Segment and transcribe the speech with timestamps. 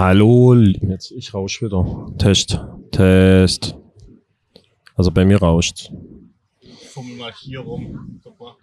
[0.00, 1.84] Hallo, jetzt ich rausch wieder.
[2.16, 2.58] Test,
[2.90, 3.76] Test.
[4.96, 5.92] Also bei mir rauscht.
[6.88, 8.18] Fummel mal hier rum.
[8.24, 8.54] Guck mal.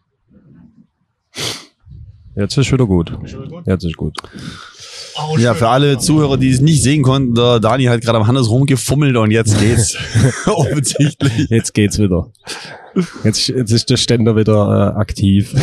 [2.36, 3.15] Jetzt ist wieder gut.
[3.23, 3.68] Ist schon gut?
[3.68, 4.18] Jetzt ist gut.
[5.15, 8.26] Oh, Ja, für alle Zuhörer, die es nicht sehen konnten, der Dani hat gerade am
[8.26, 9.96] Hannes rumgefummelt und jetzt geht's.
[10.47, 11.51] Offensichtlich.
[11.51, 12.31] Jetzt geht's wieder.
[13.24, 15.54] Jetzt, jetzt ist der Ständer wieder äh, aktiv.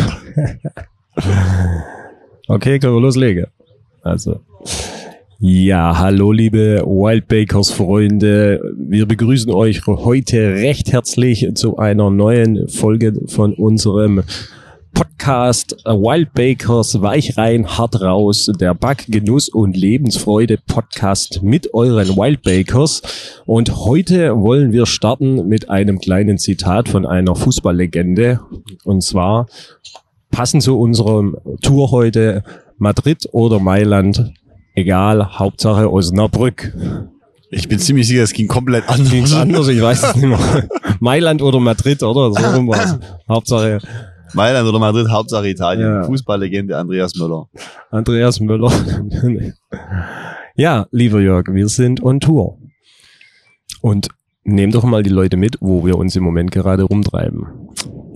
[2.46, 3.46] okay, können wir loslegen.
[4.04, 4.38] Also.
[5.46, 8.62] Ja, hallo liebe Wildbakers Freunde.
[8.78, 14.22] Wir begrüßen euch heute recht herzlich zu einer neuen Folge von unserem
[14.94, 23.02] Podcast Wildbakers Weich rein, hart raus, der Back, Genuss und Lebensfreude Podcast mit euren Wildbakers.
[23.44, 28.40] Und heute wollen wir starten mit einem kleinen Zitat von einer Fußballlegende.
[28.84, 29.48] Und zwar
[30.30, 32.42] passend zu unserem Tour heute
[32.78, 34.32] Madrid oder Mailand.
[34.74, 36.72] Egal, Hauptsache Osnabrück.
[37.50, 39.10] Ich bin ziemlich sicher, es ging komplett anders.
[39.10, 39.68] Ging's anders?
[39.68, 40.68] Ich weiß es nicht mehr.
[41.00, 42.32] Mailand oder Madrid, oder?
[42.32, 42.98] So rum war's.
[43.28, 43.78] Hauptsache
[44.34, 45.86] Mailand oder Madrid, Hauptsache Italien.
[45.86, 46.04] Ja.
[46.04, 47.46] Fußballlegende Andreas Müller.
[47.90, 48.72] Andreas Müller.
[50.56, 52.58] ja, lieber Jörg, wir sind on Tour.
[53.80, 54.08] Und
[54.42, 57.46] nehm doch mal die Leute mit, wo wir uns im Moment gerade rumtreiben.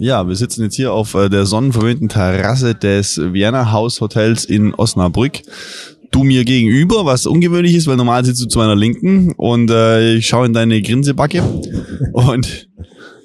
[0.01, 4.75] Ja, wir sitzen jetzt hier auf äh, der sonnenverwöhnten Terrasse des Vienna House Hotels in
[4.75, 5.43] Osnabrück.
[6.11, 10.15] Du mir gegenüber, was ungewöhnlich ist, weil normal sitzt du zu meiner Linken und äh,
[10.15, 11.43] ich schaue in deine Grinsebacke
[12.13, 12.69] und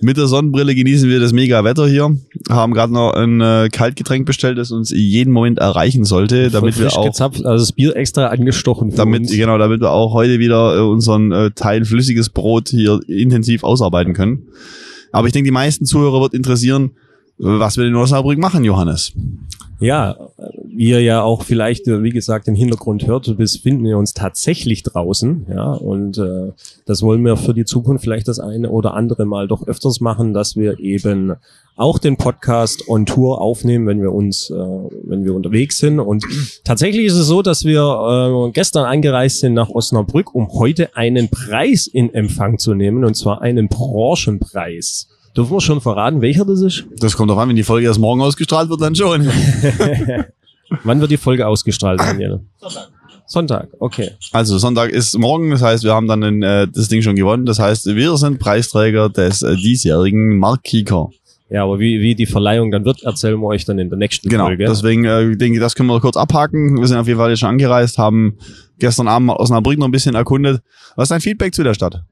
[0.04, 2.16] mit der Sonnenbrille genießen wir das mega Wetter hier.
[2.50, 6.92] Haben gerade noch ein äh, Kaltgetränk bestellt, das uns jeden Moment erreichen sollte, damit wir
[6.96, 8.94] auch gezapft, also das Bier extra angestochen.
[8.96, 9.32] damit uns.
[9.32, 14.14] genau, damit wir auch heute wieder äh, unseren äh, Teil flüssiges Brot hier intensiv ausarbeiten
[14.14, 14.48] können.
[15.14, 16.92] Aber ich denke, die meisten Zuhörer wird interessieren,
[17.38, 19.14] was wir in Osnabrück machen, Johannes.
[19.80, 20.16] Ja,
[20.78, 25.48] ihr ja auch vielleicht, äh, wie gesagt, im Hintergrund hört, befinden wir uns tatsächlich draußen,
[25.50, 26.52] ja, und äh,
[26.86, 30.34] das wollen wir für die Zukunft vielleicht das eine oder andere Mal doch öfters machen,
[30.34, 31.34] dass wir eben
[31.76, 36.00] auch den Podcast on Tour aufnehmen, wenn wir uns, äh, wenn wir unterwegs sind.
[36.00, 36.24] Und
[36.64, 41.30] tatsächlich ist es so, dass wir äh, gestern angereist sind nach Osnabrück, um heute einen
[41.30, 45.08] Preis in Empfang zu nehmen, und zwar einen Branchenpreis.
[45.36, 46.86] Dürfen wir schon verraten, welcher das ist?
[46.98, 49.28] Das kommt doch an, wenn die Folge erst morgen ausgestrahlt wird, dann schon.
[50.84, 52.42] Wann wird die Folge ausgestrahlt, Daniel?
[52.60, 52.90] Sonntag.
[53.26, 54.12] Sonntag, okay.
[54.32, 57.46] Also Sonntag ist morgen, das heißt, wir haben dann den, äh, das Ding schon gewonnen.
[57.46, 61.10] Das heißt, wir sind Preisträger des äh, diesjährigen Mark Kieker.
[61.50, 64.28] Ja, aber wie, wie die Verleihung dann wird, erzählen wir euch dann in der nächsten
[64.28, 64.46] Genau.
[64.46, 64.66] Folge.
[64.66, 66.80] Deswegen äh, denke ich, das können wir kurz abhaken.
[66.80, 68.38] Wir sind auf jeden Fall jetzt schon angereist, haben
[68.80, 70.62] gestern Abend mal Osnabrück noch ein bisschen erkundet.
[70.96, 72.04] Was ist dein Feedback zu der Stadt?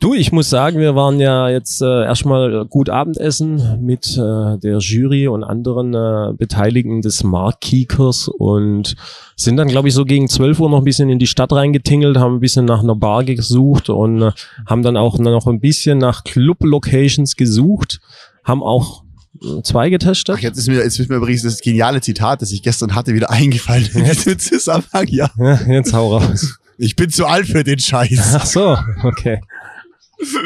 [0.00, 4.78] Du, ich muss sagen, wir waren ja jetzt äh, erstmal gut Abendessen mit äh, der
[4.78, 8.94] Jury und anderen äh, Beteiligten des Markkiekers und
[9.34, 12.16] sind dann, glaube ich, so gegen 12 Uhr noch ein bisschen in die Stadt reingetingelt,
[12.16, 14.30] haben ein bisschen nach einer Bar gesucht und äh,
[14.66, 17.98] haben dann auch noch ein bisschen nach Club-Locations gesucht,
[18.44, 19.02] haben auch
[19.42, 20.36] äh, zwei getestet.
[20.38, 23.14] Ach, jetzt ist mir, jetzt ist mir übrigens das geniale Zitat, das ich gestern hatte,
[23.14, 25.08] wieder eingefallen in diesem Zusammenhang.
[25.08, 26.56] Ja, Ja, jetzt hau raus.
[26.78, 28.34] ich bin zu alt für den Scheiß.
[28.36, 29.40] Ach so, okay.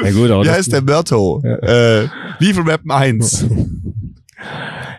[0.05, 1.41] Ja gut, aber Wie heißt der Mörto?
[1.45, 1.57] Ja.
[1.57, 3.47] Äh, Liefermappen 1.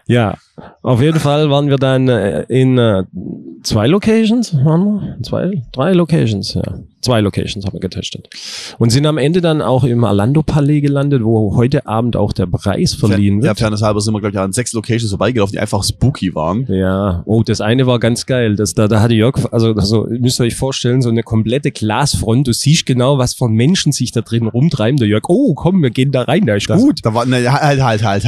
[0.06, 0.35] Ja,
[0.81, 3.03] auf jeden Fall waren wir dann äh, in äh,
[3.63, 5.17] zwei Locations, waren wir?
[5.23, 6.63] Zwei, drei Locations, ja.
[7.03, 8.29] Zwei Locations haben wir getestet.
[8.79, 12.45] Und sind am Ende dann auch im Alando Palais gelandet, wo heute Abend auch der
[12.47, 13.59] Preis verliehen Ja, wird.
[13.59, 16.65] fairness halber sind wir, glaube ich, an sechs Locations vorbeigelaufen, die einfach spooky waren.
[16.69, 18.55] Ja, oh, das eine war ganz geil.
[18.55, 22.47] Das, da, da hatte Jörg, also, also ihr müsst euch vorstellen, so eine komplette Glasfront.
[22.47, 24.97] Du siehst genau, was von Menschen sich da drin rumtreiben.
[24.97, 26.99] Der Jörg, oh, komm, wir gehen da rein, da ist Das, gut.
[27.03, 28.23] Da war, ne, halt, halt, halt.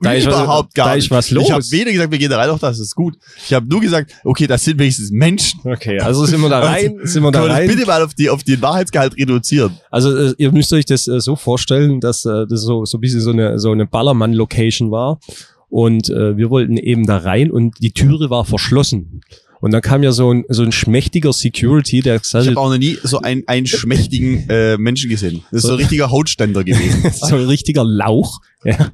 [0.00, 1.44] Da ist Überhaupt gar da ist was los.
[1.44, 3.16] Ich habe weder gesagt, wir gehen da rein, doch das ist gut.
[3.46, 5.60] Ich habe nur gesagt, okay, das sind wenigstens Menschen.
[5.64, 7.68] Okay, also sind wir da rein, sind wir da rein.
[7.86, 9.78] Mal auf, die, auf den Wahrheitsgehalt reduzieren?
[9.90, 13.00] Also äh, ihr müsst euch das äh, so vorstellen, dass äh, das so so ein
[13.00, 15.18] bisschen so eine so eine Ballermann-Location war
[15.68, 19.22] und äh, wir wollten eben da rein und die Türe war verschlossen.
[19.60, 22.70] Und dann kam ja so ein so ein schmächtiger Security, der gesagt Ich habe auch
[22.70, 25.44] noch nie so einen, einen schmächtigen äh, Menschen gesehen.
[25.52, 27.10] Das ist so ein richtiger Hautständer gewesen.
[27.12, 28.90] so ein richtiger Lauch, ja.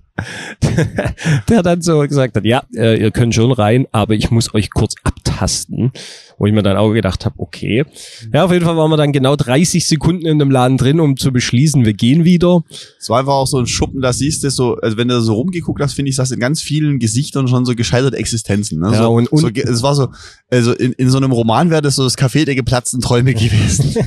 [1.48, 4.70] Der dann so gesagt hat, ja, äh, ihr könnt schon rein, aber ich muss euch
[4.70, 5.92] kurz abtasten.
[6.40, 7.84] Wo ich mir dann auch gedacht habe, okay.
[8.32, 11.16] Ja, auf jeden Fall waren wir dann genau 30 Sekunden in dem Laden drin, um
[11.16, 12.62] zu beschließen, wir gehen wieder.
[13.00, 15.34] Es war einfach auch so ein Schuppen, da siehst du so, also wenn du so
[15.34, 18.78] rumgeguckt hast, finde ich, das in ganz vielen Gesichtern schon so gescheiterte Existenzen.
[18.78, 18.92] Ne?
[18.92, 20.10] Ja, so, und- und- so, es war so,
[20.48, 23.96] also in, in so einem Roman wäre das so das Café der geplatzten Träume gewesen.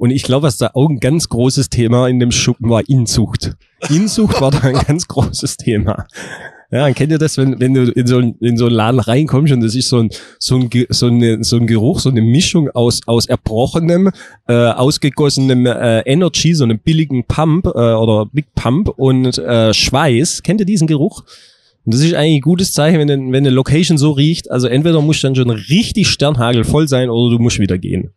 [0.00, 3.54] Und ich glaube, was da auch ein ganz großes Thema in dem Schuppen war, Inzucht.
[3.90, 6.06] Inzucht war da ein ganz großes Thema.
[6.70, 8.98] Ja, dann kennt ihr das, wenn, wenn du in so, ein, in so einen Laden
[8.98, 10.08] reinkommst und das ist so ein,
[10.38, 14.10] so ein, so eine, so ein Geruch, so eine Mischung aus, aus erbrochenem,
[14.48, 20.42] äh, ausgegossenem äh, Energy, so einem billigen Pump äh, oder Big Pump und äh, Schweiß.
[20.42, 21.24] Kennt ihr diesen Geruch?
[21.84, 24.50] Und das ist eigentlich ein gutes Zeichen, wenn, wenn eine Location so riecht.
[24.50, 28.14] Also entweder muss dann schon richtig sternhagelvoll sein oder du musst wieder gehen.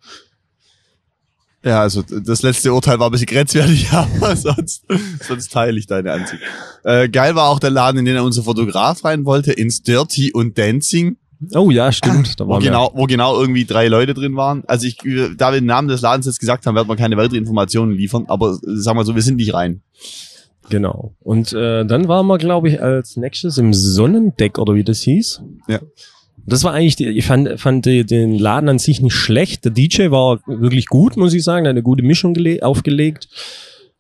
[1.64, 4.84] Ja, also das letzte Urteil war ein bisschen grenzwertig, aber sonst,
[5.26, 6.42] sonst teile ich deine Ansicht.
[6.84, 10.58] Äh, geil war auch der Laden, in den unser Fotograf rein wollte, ins Dirty und
[10.58, 11.18] Dancing,
[11.54, 12.40] Oh ja, stimmt.
[12.40, 14.64] Da wo genau, wo genau irgendwie drei Leute drin waren.
[14.68, 14.98] Also ich,
[15.38, 18.26] da wir den Namen des Ladens jetzt gesagt haben, werden wir keine weiteren Informationen liefern,
[18.28, 19.82] aber äh, sagen wir so, wir sind nicht rein.
[20.70, 21.14] Genau.
[21.20, 25.42] Und äh, dann waren wir, glaube ich, als nächstes im Sonnendeck oder wie das hieß.
[25.68, 25.80] Ja.
[26.46, 29.64] Das war eigentlich, die, ich fand, fand die, den Laden an sich nicht schlecht.
[29.66, 31.64] Der DJ war wirklich gut, muss ich sagen.
[31.64, 33.28] Der hat eine gute Mischung gele- aufgelegt.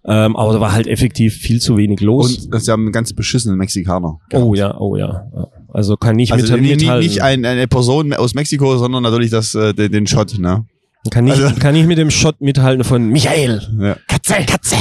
[0.05, 2.47] Ähm, aber da war halt effektiv viel zu wenig los.
[2.51, 4.19] Und sie haben einen ganz beschissenen Mexikaner.
[4.33, 5.27] oh ja, oh ja.
[5.69, 7.07] Also kann ich Also mit, nicht, mithalten.
[7.07, 10.65] nicht ein, eine Person aus Mexiko, sondern natürlich das, äh, den, den Shot, ne?
[11.09, 13.95] kann, ich, also- kann ich mit dem Shot mithalten von Michael Ja.
[14.07, 14.75] Katze, Katze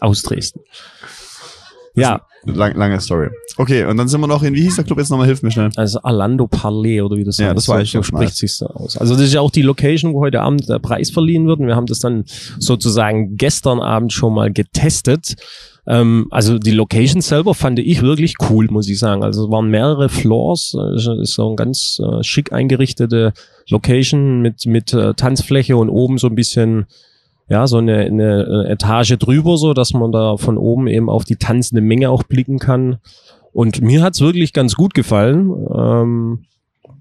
[0.00, 0.60] aus Dresden.
[1.94, 3.28] Ja, Lang, lange Story.
[3.56, 5.26] Okay, und dann sind wir noch in, wie hieß der Club jetzt nochmal?
[5.26, 5.70] Hilf mir schnell.
[5.76, 7.56] Also Orlando Palais oder wie das Ja, heißt.
[7.56, 8.96] das war ich so schon spricht sich so aus.
[8.96, 11.60] Also das ist ja auch die Location, wo heute Abend der Preis verliehen wird.
[11.60, 12.24] Und wir haben das dann
[12.58, 15.34] sozusagen gestern Abend schon mal getestet.
[15.88, 19.22] Ähm, also die Location selber fand ich wirklich cool, muss ich sagen.
[19.22, 20.74] Also es waren mehrere Floors.
[20.96, 23.32] Ist so eine ganz äh, schick eingerichtete
[23.68, 26.86] Location mit mit äh, Tanzfläche und oben so ein bisschen
[27.48, 31.24] ja, so eine, eine äh, Etage drüber, so dass man da von oben eben auf
[31.24, 32.98] die tanzende Menge auch blicken kann.
[33.52, 35.50] Und mir hat's wirklich ganz gut gefallen.
[35.74, 36.44] Ähm,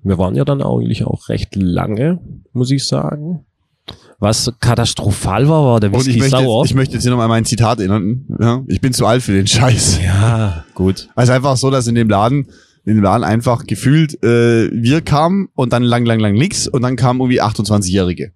[0.04, 2.20] wir waren ja dann eigentlich auch recht lange,
[2.54, 3.46] muss ich sagen.
[4.20, 6.62] Was katastrophal war, war der Und ich Whisky möchte, Sauer.
[6.62, 8.26] jetzt, ich möchte jetzt hier nochmal mein Zitat erinnern.
[8.40, 8.64] Ja?
[8.68, 10.00] Ich bin zu alt für den Scheiß.
[10.06, 11.10] ja, gut.
[11.16, 12.48] Also einfach so, dass in dem Laden,
[12.86, 16.84] in dem Laden einfach gefühlt, äh, wir kamen und dann lang, lang, lang nix und
[16.84, 18.32] dann kamen irgendwie 28-Jährige.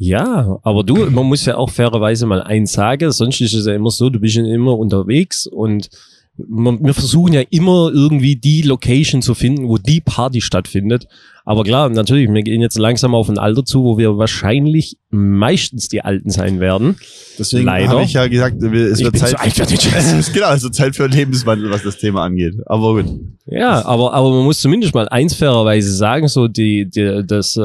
[0.00, 3.74] Ja, aber du, man muss ja auch fairerweise mal eins sagen, sonst ist es ja
[3.74, 5.90] immer so, du bist ja immer unterwegs und
[6.38, 11.08] wir versuchen ja immer irgendwie die Location zu finden, wo die Party stattfindet.
[11.44, 15.88] Aber klar, natürlich, wir gehen jetzt langsam auf ein Alter zu, wo wir wahrscheinlich meistens
[15.88, 16.96] die Alten sein werden.
[17.38, 17.88] Deswegen Leider.
[17.88, 19.40] habe ich ja gesagt, es Ich wird Zeit.
[19.40, 19.64] alt für
[20.32, 22.54] genau, es wird Zeit für Lebenswandel, was das Thema angeht.
[22.66, 23.06] Aber gut.
[23.46, 27.62] Ja, aber, aber man muss zumindest mal eins fairerweise sagen, so die, die das äh,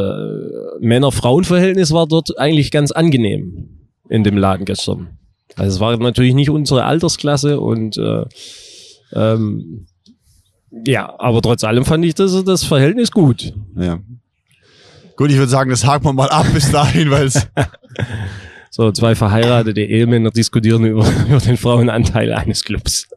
[0.79, 3.67] Männer-Frauen-Verhältnis war dort eigentlich ganz angenehm
[4.09, 5.09] in dem Laden gestern.
[5.55, 8.25] Also es war natürlich nicht unsere Altersklasse und äh,
[9.13, 9.87] ähm,
[10.85, 13.53] ja, aber trotz allem fand ich das, das Verhältnis gut.
[13.75, 13.99] Ja.
[15.15, 17.47] Gut, ich würde sagen, das haken wir mal ab bis dahin, weil es
[18.75, 23.07] So, zwei verheiratete Ehemänner diskutieren über, über den Frauenanteil eines Clubs.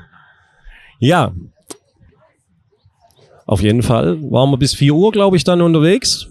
[0.98, 1.34] ja.
[3.44, 6.28] Auf jeden Fall waren wir bis 4 Uhr, glaube ich, dann unterwegs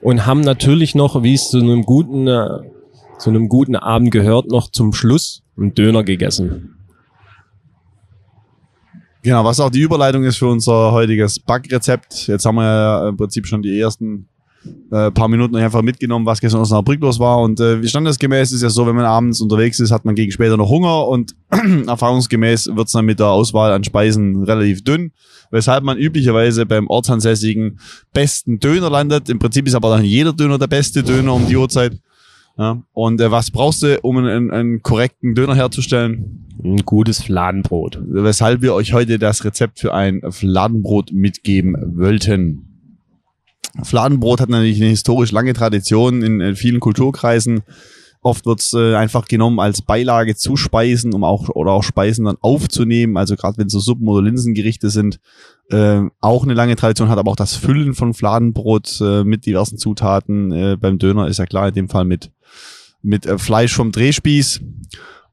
[0.00, 2.48] und haben natürlich noch, wie es zu einem guten, äh,
[3.18, 6.74] zu einem guten Abend gehört, noch zum Schluss einen Döner gegessen.
[9.22, 12.28] Genau, was auch die Überleitung ist für unser heutiges Backrezept.
[12.28, 14.28] Jetzt haben wir ja im Prinzip schon die ersten
[14.90, 17.40] äh, paar Minuten einfach mitgenommen, was gestern aus einer Brück los war.
[17.40, 20.30] Und äh, wie standesgemäß ist ja so, wenn man abends unterwegs ist, hat man gegen
[20.30, 21.34] später noch Hunger und
[21.86, 25.12] erfahrungsgemäß wird's dann mit der Auswahl an Speisen relativ dünn,
[25.50, 27.80] weshalb man üblicherweise beim ortsansässigen
[28.12, 29.28] besten Döner landet.
[29.28, 31.98] Im Prinzip ist aber dann jeder Döner der beste Döner um die Uhrzeit.
[32.58, 36.44] Ja, und äh, was brauchst du, um einen, einen, korrekten Döner herzustellen?
[36.62, 38.00] Ein gutes Fladenbrot.
[38.04, 42.64] weshalb wir euch heute das Rezept für ein Fladenbrot mitgeben wollten.
[43.84, 47.62] Fladenbrot hat natürlich eine historisch lange Tradition in, in vielen Kulturkreisen.
[48.22, 52.38] Oft wird's äh, einfach genommen als Beilage zu Speisen, um auch oder auch Speisen dann
[52.40, 53.16] aufzunehmen.
[53.16, 55.20] Also gerade wenn so Suppen oder Linsengerichte sind,
[55.70, 59.78] äh, auch eine lange Tradition hat, aber auch das Füllen von Fladenbrot äh, mit diversen
[59.78, 60.50] Zutaten.
[60.50, 62.32] Äh, beim Döner ist ja klar in dem Fall mit
[63.02, 64.60] mit äh, Fleisch vom Drehspieß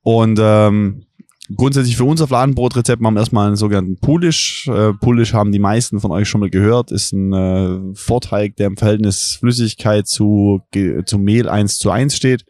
[0.03, 1.05] und ähm,
[1.53, 4.67] Grundsätzlich für unser Fladenbrotrezept machen wir erstmal einen sogenannten Pulish.
[4.67, 8.65] Äh, Pulish haben die meisten von euch schon mal gehört, ist ein äh, Vorteig, der
[8.65, 10.61] im Verhältnis Flüssigkeit zu,
[11.05, 12.45] zu Mehl 1 zu 1 steht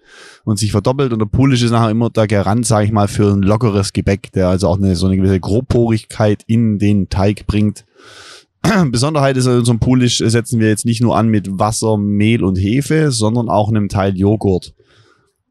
[0.45, 1.11] und sich verdoppelt.
[1.11, 4.31] Und der Pulish ist nachher immer der Garant, sage ich mal, für ein lockeres Gebäck,
[4.31, 7.83] der also auch eine, so eine gewisse Grobporigkeit in den Teig bringt.
[8.91, 12.57] Besonderheit ist, in unserem Pulish setzen wir jetzt nicht nur an mit Wasser, Mehl und
[12.57, 14.73] Hefe, sondern auch einem Teil Joghurt.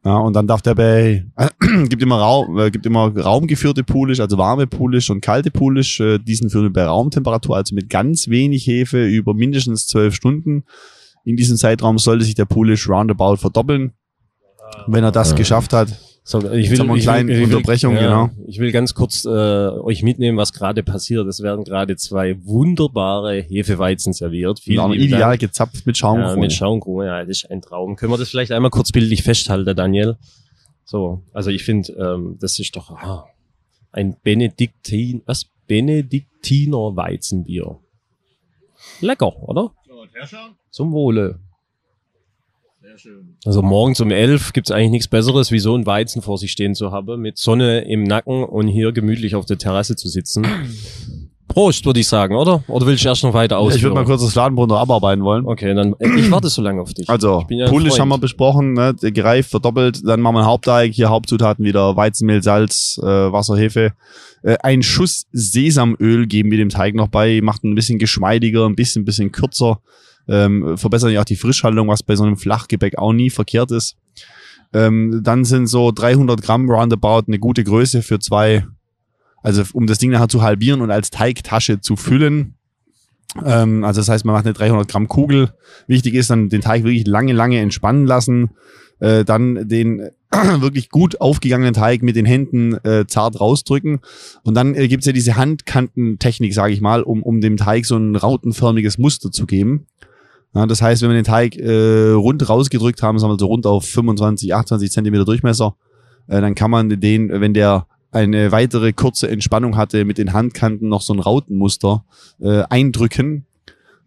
[0.04, 1.24] Ja, und dann darf der bei,
[1.88, 5.98] gibt immer Raum, äh, gibt immer raumgeführte Pulish, also warme Pulish und kalte Pulish.
[6.00, 10.64] Äh, diesen führen wir bei Raumtemperatur, also mit ganz wenig Hefe über mindestens zwölf Stunden.
[11.24, 13.92] In diesem Zeitraum sollte sich der Pulish roundabout verdoppeln.
[14.86, 18.30] Wenn er das geschafft hat, So, ich Jetzt haben wir eine kleine Unterbrechung, genau.
[18.46, 21.26] Ich will ganz kurz äh, euch mitnehmen, was gerade passiert.
[21.26, 24.60] Es werden gerade zwei wunderbare Hefeweizen serviert.
[24.60, 25.40] Vielen Genau, ideal Dank.
[25.40, 26.20] gezapft mit Schaum.
[26.20, 27.96] Ja, mit Schaumkrone, ja, das ist ein Traum.
[27.96, 30.16] Können wir das vielleicht einmal kurz bildlich festhalten, Daniel?
[30.86, 33.26] So, also ich finde, ähm, das ist doch ah,
[33.92, 35.44] ein Benediktin, was?
[35.66, 37.78] Benediktiner Weizenbier.
[39.00, 39.72] Lecker, oder?
[40.70, 41.38] Zum Wohle.
[43.44, 46.74] Also morgens um elf gibt's eigentlich nichts Besseres, wie so ein Weizen vor sich stehen
[46.74, 50.46] zu haben, mit Sonne im Nacken und hier gemütlich auf der Terrasse zu sitzen.
[51.48, 52.64] Prost, würde ich sagen, oder?
[52.68, 53.76] Oder will ich erst noch weiter ausführen?
[53.76, 55.46] Ich würde mal kurz das Fladenbrot noch abarbeiten wollen.
[55.46, 57.08] Okay, dann äh, ich warte so lange auf dich.
[57.08, 60.92] Also, ja Pulisch haben wir besprochen, ne, der gereift, verdoppelt, dann machen wir einen Hauptteig,
[60.92, 63.92] hier Hauptzutaten wieder Weizenmehl, Salz, äh, Wasser, Hefe.
[64.42, 68.66] Äh, ein Schuss Sesamöl geben wir dem Teig noch bei, macht ihn ein bisschen geschmeidiger,
[68.66, 69.80] ein bisschen, bisschen kürzer,
[70.28, 73.96] ähm, verbessert ja auch die Frischhaltung, was bei so einem Flachgebäck auch nie verkehrt ist.
[74.72, 78.66] Ähm, dann sind so 300 Gramm roundabout eine gute Größe für zwei,
[79.42, 82.54] also um das Ding nachher zu halbieren und als Teigtasche zu füllen.
[83.44, 85.52] Ähm, also das heißt, man macht eine 300 Gramm Kugel.
[85.86, 88.50] Wichtig ist dann den Teig wirklich lange, lange entspannen lassen.
[89.00, 94.00] Äh, dann den wirklich gut aufgegangenen Teig mit den Händen äh, zart rausdrücken.
[94.42, 97.96] Und dann äh, gibt's ja diese Handkantentechnik, sage ich mal, um, um dem Teig so
[97.96, 99.86] ein rautenförmiges Muster zu geben.
[100.54, 103.66] Ja, das heißt, wenn wir den Teig äh, rund rausgedrückt haben, sagen wir so rund
[103.66, 105.74] auf 25, 28 Zentimeter Durchmesser,
[106.28, 110.88] äh, dann kann man den, wenn der eine weitere kurze Entspannung hatte, mit den Handkanten
[110.88, 112.04] noch so ein Rautenmuster
[112.40, 113.46] äh, eindrücken,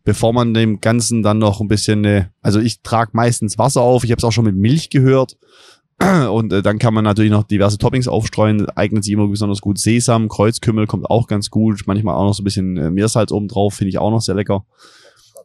[0.06, 4.06] bevor man dem Ganzen dann noch ein bisschen, äh, also ich trage meistens Wasser auf,
[4.06, 5.38] ich habe es auch schon mit Milch gehört.
[6.32, 9.80] Und äh, dann kann man natürlich noch diverse Toppings aufstreuen, eignet sich immer besonders gut.
[9.80, 13.48] Sesam, Kreuzkümmel kommt auch ganz gut, manchmal auch noch so ein bisschen äh, Meersalz oben
[13.48, 14.64] drauf, finde ich auch noch sehr lecker.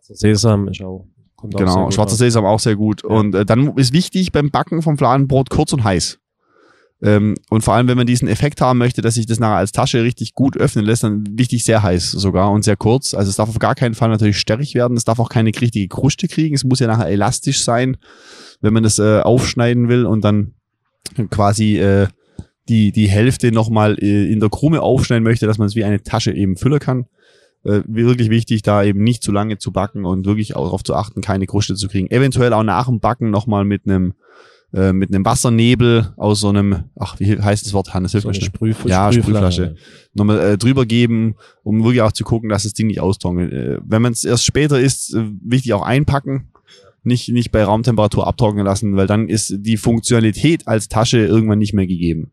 [0.02, 1.06] Sesam ist auch.
[1.36, 2.16] Kommt auch Genau, gut schwarzer.
[2.16, 3.04] Sesam auch sehr gut.
[3.04, 6.18] Und äh, dann ist wichtig beim Backen vom Fladenbrot kurz und heiß.
[7.02, 9.72] Ähm, und vor allem, wenn man diesen Effekt haben möchte, dass sich das nachher als
[9.72, 13.12] Tasche richtig gut öffnen lässt, dann wichtig sehr heiß sogar und sehr kurz.
[13.12, 14.96] Also es darf auf gar keinen Fall natürlich sterrig werden.
[14.96, 16.54] Es darf auch keine richtige Kruste kriegen.
[16.54, 17.96] Es muss ja nachher elastisch sein,
[18.60, 20.54] wenn man das äh, aufschneiden will und dann
[21.30, 22.06] quasi äh,
[22.68, 26.02] die, die Hälfte nochmal äh, in der Krume aufschneiden möchte, dass man es wie eine
[26.04, 27.06] Tasche eben füllen kann.
[27.64, 30.94] Äh, wirklich wichtig, da eben nicht zu lange zu backen und wirklich auch darauf zu
[30.94, 32.10] achten, keine Kruste zu kriegen.
[32.10, 34.14] Eventuell auch nach dem Backen nochmal mit einem
[34.74, 38.28] äh, mit einem Wassernebel aus so einem, ach, wie heißt das Wort, Hannes, hilf So
[38.28, 38.74] mir eine schnell.
[38.74, 39.52] Sprüh Ja, Sprühflasche.
[39.52, 39.76] Sprühflasche.
[40.14, 43.52] Nochmal äh, drüber geben, um wirklich auch zu gucken, dass das Ding nicht austrocknet.
[43.52, 46.48] Äh, wenn man es erst später isst, äh, wichtig auch einpacken.
[47.04, 51.74] Nicht, nicht bei Raumtemperatur abtrocknen lassen, weil dann ist die Funktionalität als Tasche irgendwann nicht
[51.74, 52.30] mehr gegeben.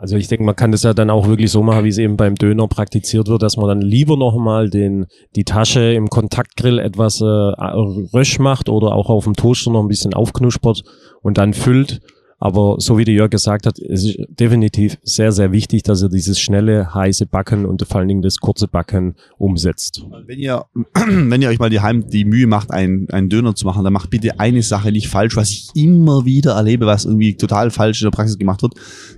[0.00, 2.16] Also ich denke, man kann das ja dann auch wirklich so machen, wie es eben
[2.16, 5.04] beim Döner praktiziert wird, dass man dann lieber nochmal den,
[5.36, 9.88] die Tasche im Kontaktgrill etwas äh, rösch macht oder auch auf dem Toaster noch ein
[9.88, 10.84] bisschen aufknuspert
[11.20, 12.00] und dann füllt.
[12.42, 16.08] Aber so wie der Jörg gesagt hat, es ist definitiv sehr, sehr wichtig, dass ihr
[16.08, 20.02] dieses schnelle, heiße Backen und vor allen Dingen das kurze Backen umsetzt.
[20.26, 23.66] Wenn ihr, wenn ihr euch mal die Heim die Mühe macht, einen, einen Döner zu
[23.66, 27.36] machen, dann macht bitte eine Sache nicht falsch, was ich immer wieder erlebe, was irgendwie
[27.36, 28.72] total falsch in der Praxis gemacht wird.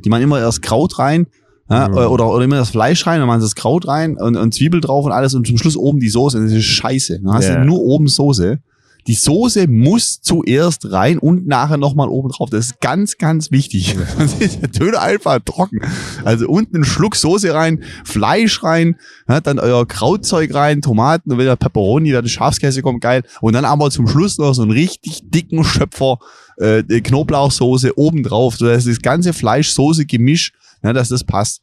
[0.05, 1.29] Die machen immer erst Kraut rein,
[1.71, 4.53] ja, oder, oder immer das Fleisch rein, dann machen sie das Kraut rein und, und
[4.53, 6.39] Zwiebel drauf und alles und zum Schluss oben die Soße.
[6.43, 7.21] Das ist scheiße.
[7.23, 7.61] Dann hast Ja.
[7.61, 8.59] du nur oben Soße.
[9.07, 12.51] Die Soße muss zuerst rein und nachher nochmal oben drauf.
[12.51, 13.97] Das ist ganz, ganz wichtig.
[14.17, 15.81] Sonst ist der Döner einfach trocken.
[16.25, 21.57] Also unten einen Schluck Soße rein, Fleisch rein, dann euer Krautzeug rein, Tomaten und wieder
[21.57, 23.23] Pepperoni, da der Schafskäse kommt geil.
[23.41, 26.19] Und dann aber zum Schluss noch so einen richtig dicken Schöpfer
[26.59, 31.63] äh, Knoblauchsoße oben drauf, sodass das ganze Fleisch-Soße-Gemisch, ja, dass das passt.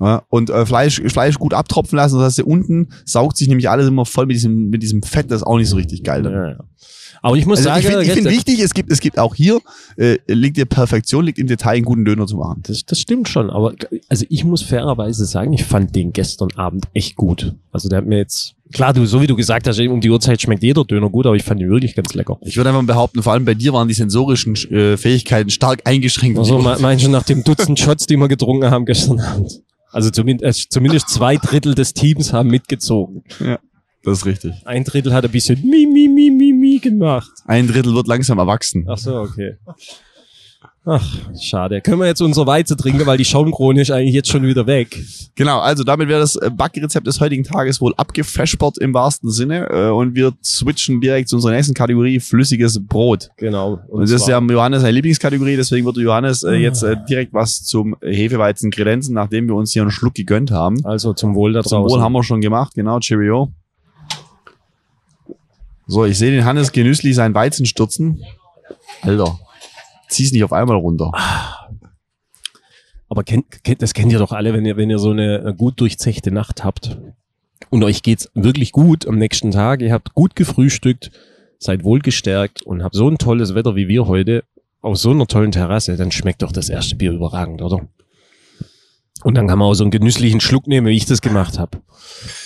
[0.00, 3.88] Ja, und äh, Fleisch, Fleisch gut abtropfen lassen, sodass sie unten saugt sich nämlich alles
[3.88, 6.22] immer voll mit diesem, mit diesem Fett, das ist auch nicht so richtig geil.
[6.22, 6.32] Dann.
[6.32, 6.58] Ja, ja.
[7.20, 9.58] Aber ich muss Also sagen, ich finde find wichtig, es gibt, es gibt auch hier,
[9.96, 12.62] äh, liegt dir Perfektion, liegt im Detail, einen guten Döner zu machen.
[12.64, 13.74] Das, das stimmt schon, aber
[14.08, 17.56] also ich muss fairerweise sagen, ich fand den gestern Abend echt gut.
[17.72, 20.40] Also der hat mir jetzt, klar, du, so wie du gesagt hast, um die Uhrzeit
[20.40, 22.38] schmeckt jeder Döner gut, aber ich fand ihn wirklich ganz lecker.
[22.42, 26.38] Ich würde einfach behaupten, vor allem bei dir waren die sensorischen äh, Fähigkeiten stark eingeschränkt.
[26.38, 29.60] Also me- meinst du nach dem Dutzend Shots, die wir getrunken haben gestern Abend?
[29.90, 33.24] Also zumindest, äh, zumindest zwei Drittel des Teams haben mitgezogen.
[34.02, 34.54] das ist richtig.
[34.64, 37.30] Ein Drittel hat ein bisschen mi, mi, mi, mi, mi gemacht.
[37.46, 38.86] Ein Drittel wird langsam erwachsen.
[38.88, 39.56] Ach so, okay.
[40.84, 41.04] Ach,
[41.38, 41.82] schade.
[41.82, 44.98] Können wir jetzt unser Weizen trinken, weil die Schaumkrone ist eigentlich jetzt schon wieder weg.
[45.34, 49.68] Genau, also damit wäre das äh, Backrezept des heutigen Tages wohl abgefreshbert im wahrsten Sinne
[49.68, 53.28] äh, und wir switchen direkt zu unserer nächsten Kategorie, flüssiges Brot.
[53.36, 53.80] Genau.
[53.88, 56.52] Und das ist ja Johannes seine Lieblingskategorie, deswegen wird Johannes Ah.
[56.52, 60.50] äh, jetzt äh, direkt was zum Hefeweizen kredenzen, nachdem wir uns hier einen Schluck gegönnt
[60.52, 60.82] haben.
[60.86, 61.96] also zum Wohl da Zum draußen.
[61.98, 63.52] Wohl haben wir schon gemacht, genau, Cheerio.
[65.86, 68.22] So, ich sehe den Hannes genüsslich seinen Weizen stürzen.
[69.02, 69.38] Alter,
[70.08, 71.12] zieh's nicht auf einmal runter.
[73.08, 75.54] aber kennt, kennt, das kennt ihr doch alle, wenn ihr, wenn ihr so eine äh,
[75.54, 76.98] gut durchzechte Nacht habt
[77.70, 81.10] und euch geht's wirklich gut am nächsten Tag, ihr habt gut gefrühstückt,
[81.58, 84.44] seid wohlgestärkt und habt so ein tolles Wetter wie wir heute
[84.80, 87.88] auf so einer tollen Terrasse, dann schmeckt doch das erste Bier überragend, oder?
[89.24, 91.78] Und dann kann man auch so einen genüsslichen Schluck nehmen, wie ich das gemacht habe.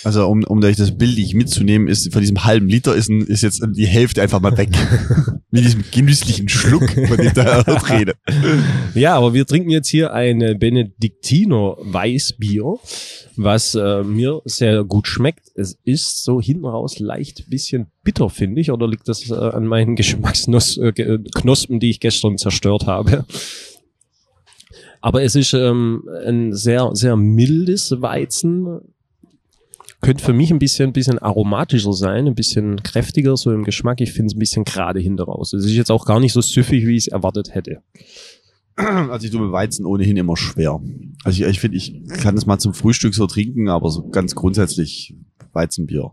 [0.04, 3.42] Also um, um euch das bildlich mitzunehmen, ist von diesem halben Liter ist, ein, ist
[3.42, 4.70] jetzt die Hälfte einfach mal weg.
[5.50, 7.60] Mit diesem genüsslichen Schluck, von dem da
[7.90, 8.14] rede.
[8.94, 12.78] Ja, aber wir trinken jetzt hier ein Benediktiner Weißbier,
[13.36, 15.48] was äh, mir sehr gut schmeckt.
[15.54, 18.70] Es ist so hinten raus leicht bisschen bitter, finde ich.
[18.70, 23.26] Oder liegt das äh, an meinen Geschmacksknospen, die ich gestern zerstört habe?
[25.02, 28.80] Aber es ist ähm, ein sehr, sehr mildes Weizen.
[30.00, 34.00] Könnte für mich ein bisschen, ein bisschen aromatischer sein, ein bisschen kräftiger so im Geschmack.
[34.00, 35.52] Ich finde es ein bisschen gerade hinter raus.
[35.52, 37.82] Es ist jetzt auch gar nicht so süffig, wie ich es erwartet hätte.
[38.76, 40.80] Also ich tue mit Weizen ohnehin immer schwer.
[41.24, 44.34] Also ich, ich finde, ich kann das mal zum Frühstück so trinken, aber so ganz
[44.34, 45.14] grundsätzlich
[45.52, 46.12] Weizenbier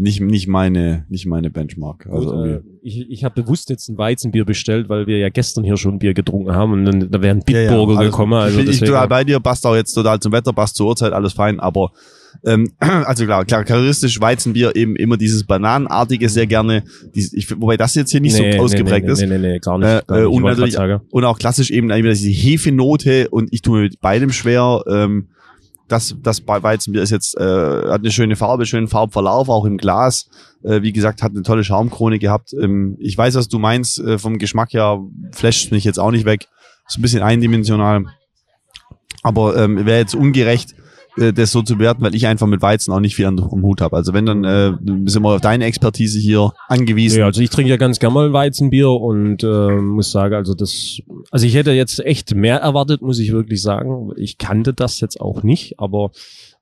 [0.00, 2.08] nicht, nicht meine, nicht meine Benchmark.
[2.10, 5.62] Also Gut, äh, ich ich habe bewusst jetzt ein Weizenbier bestellt, weil wir ja gestern
[5.62, 8.06] hier schon Bier getrunken haben und dann da wäre ein Bitburger ja, ja.
[8.06, 8.32] gekommen.
[8.32, 11.12] Also ich, ich total bei dir, passt auch jetzt total zum Wetter, passt zur Uhrzeit,
[11.12, 11.92] alles fein, aber
[12.44, 17.76] ähm, also klar, klar, charakteristisch Weizenbier eben immer dieses Bananenartige sehr gerne, dies, ich, wobei
[17.76, 19.20] das jetzt hier nicht nee, so ausgeprägt nee, ist.
[19.20, 19.88] Nee, nee, nee, gar nicht.
[19.88, 20.28] Äh, gar nicht.
[20.28, 20.78] Und, natürlich,
[21.10, 24.82] und auch klassisch eben diese Hefenote und ich tue mit beidem schwer.
[24.88, 25.28] Ähm,
[25.90, 30.28] das, das Weizenbier ist jetzt, äh, hat eine schöne Farbe, schönen Farbverlauf, auch im Glas.
[30.62, 32.52] Äh, wie gesagt, hat eine tolle Schaumkrone gehabt.
[32.52, 33.98] Ähm, ich weiß, was du meinst.
[33.98, 35.00] Äh, vom Geschmack her
[35.32, 36.46] flasht mich jetzt auch nicht weg.
[36.88, 38.04] Ist ein bisschen eindimensional.
[39.22, 40.74] Aber ähm, wäre jetzt ungerecht,
[41.16, 43.80] äh, das so zu bewerten, weil ich einfach mit Weizen auch nicht viel am Hut
[43.80, 43.96] habe.
[43.96, 44.72] Also wenn, dann äh,
[45.06, 47.20] sind wir auf deine Expertise hier angewiesen.
[47.20, 51.00] Ja, also ich trinke ja ganz gerne mal Weizenbier und äh, muss sagen, also das,
[51.30, 54.10] also ich hätte jetzt echt mehr erwartet, muss ich wirklich sagen.
[54.16, 56.10] Ich kannte das jetzt auch nicht, aber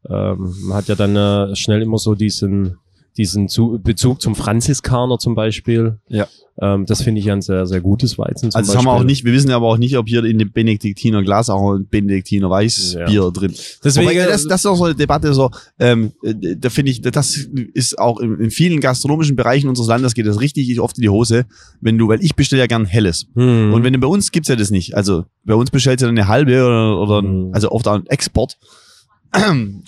[0.08, 2.78] ähm, man hat ja dann äh, schnell immer so diesen
[3.18, 5.98] diesen zu Bezug zum Franziskaner zum Beispiel.
[6.08, 6.28] Ja.
[6.60, 8.50] Ähm, das finde ich ein sehr, sehr gutes Weizen.
[8.52, 10.50] also das haben wir auch nicht, wir wissen aber auch nicht, ob hier in dem
[10.50, 13.30] Benediktiner Glas auch ein Benediktiner Weißbier ja.
[13.30, 13.54] drin.
[13.84, 17.48] Deswegen, Wobei, das, das ist auch so eine Debatte, so, ähm, da finde ich, das
[17.74, 21.08] ist auch in, in, vielen gastronomischen Bereichen unseres Landes geht das richtig oft in die
[21.08, 21.46] Hose,
[21.80, 23.26] wenn du, weil ich bestelle ja gern Helles.
[23.34, 23.72] Hm.
[23.72, 24.96] Und wenn du bei uns gibt's ja das nicht.
[24.96, 27.50] Also bei uns bestellst du dann eine halbe oder, oder hm.
[27.52, 28.58] also oft auch ein Export.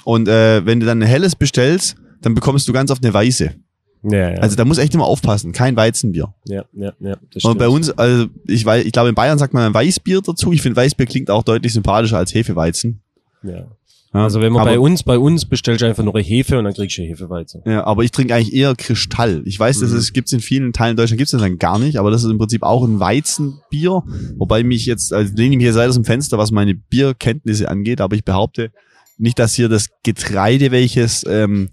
[0.04, 3.54] Und äh, wenn du dann ein Helles bestellst, dann bekommst du ganz oft eine weiße.
[4.02, 4.38] Ja, ja.
[4.38, 6.32] Also da muss echt immer aufpassen, kein Weizenbier.
[6.46, 7.16] Ja, ja, ja.
[7.34, 10.22] Das Und bei uns, also ich weiß, ich glaube in Bayern sagt man ein Weißbier
[10.22, 10.52] dazu.
[10.52, 13.02] Ich finde Weißbier klingt auch deutlich sympathischer als Hefeweizen.
[13.42, 13.66] Ja.
[14.12, 16.58] Ja, also wenn man aber, bei uns, bei uns bestellst du einfach nur eine Hefe
[16.58, 17.62] und dann kriegst du Hefeweizen.
[17.64, 19.42] Ja, aber ich trinke eigentlich eher Kristall.
[19.44, 19.98] Ich weiß, dass mhm.
[19.98, 22.38] es gibt's in vielen Teilen Deutschland gibt's das dann gar nicht, aber das ist im
[22.38, 24.02] Prinzip auch ein Weizenbier,
[24.36, 27.68] wobei mich jetzt, also lehne ich mich hier seit aus dem Fenster, was meine Bierkenntnisse
[27.68, 28.72] angeht, aber ich behaupte
[29.16, 31.70] nicht, dass hier das Getreide, welches ähm,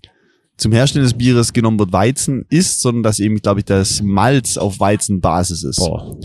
[0.57, 4.57] zum Herstellen des Bieres genommen wird, Weizen ist, sondern dass eben, glaube ich, das Malz
[4.57, 5.77] auf Weizenbasis ist.
[5.77, 6.17] Boah.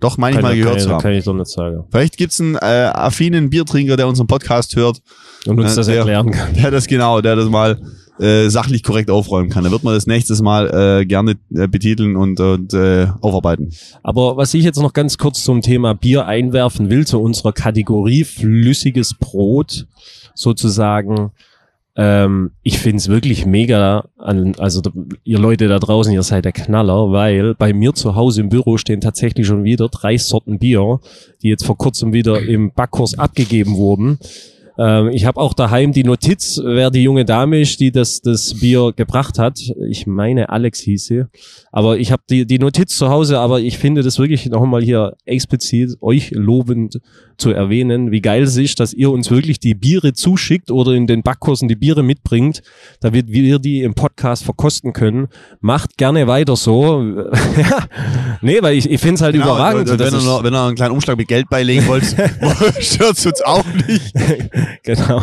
[0.00, 1.00] Doch, meine ich mal gehört zu haben.
[1.00, 1.84] Kann ich doch nicht sagen.
[1.90, 5.00] Vielleicht gibt's einen äh, affinen Biertrinker, der unseren Podcast hört.
[5.46, 6.54] Und uns äh, das erklären der, kann.
[6.62, 7.80] Der das genau, der das mal
[8.18, 9.64] äh, sachlich korrekt aufräumen kann.
[9.64, 13.70] Da wird man das nächstes Mal äh, gerne äh, betiteln und, und äh, aufarbeiten.
[14.02, 18.24] Aber was ich jetzt noch ganz kurz zum Thema Bier einwerfen will, zu unserer Kategorie
[18.24, 19.86] flüssiges Brot
[20.34, 21.32] sozusagen,
[21.96, 24.82] ähm, ich find's wirklich mega, an, also
[25.22, 28.78] ihr Leute da draußen, ihr seid der Knaller, weil bei mir zu Hause im Büro
[28.78, 31.00] stehen tatsächlich schon wieder drei Sorten Bier,
[31.42, 34.18] die jetzt vor kurzem wieder im Backkurs abgegeben wurden.
[34.78, 38.54] Ähm, ich habe auch daheim die Notiz, wer die junge Dame ist, die das, das
[38.60, 39.58] Bier gebracht hat.
[39.88, 41.24] Ich meine, Alex hieß sie.
[41.70, 44.82] Aber ich habe die, die Notiz zu Hause, aber ich finde das wirklich noch einmal
[44.82, 47.00] hier explizit euch lobend
[47.36, 51.06] zu erwähnen, wie geil es ist, dass ihr uns wirklich die Biere zuschickt oder in
[51.06, 52.62] den Backkursen die Biere mitbringt,
[53.00, 55.28] damit wir die im Podcast verkosten können.
[55.60, 57.02] Macht gerne weiter so.
[57.56, 57.86] ja,
[58.40, 59.90] nee, weil ich, ich finde es halt genau, überragend.
[59.90, 62.04] Und, wenn, ihr noch, wenn ihr einen kleinen Umschlag mit Geld beilegen wollt,
[62.80, 64.14] stört uns auch nicht.
[64.82, 65.22] genau.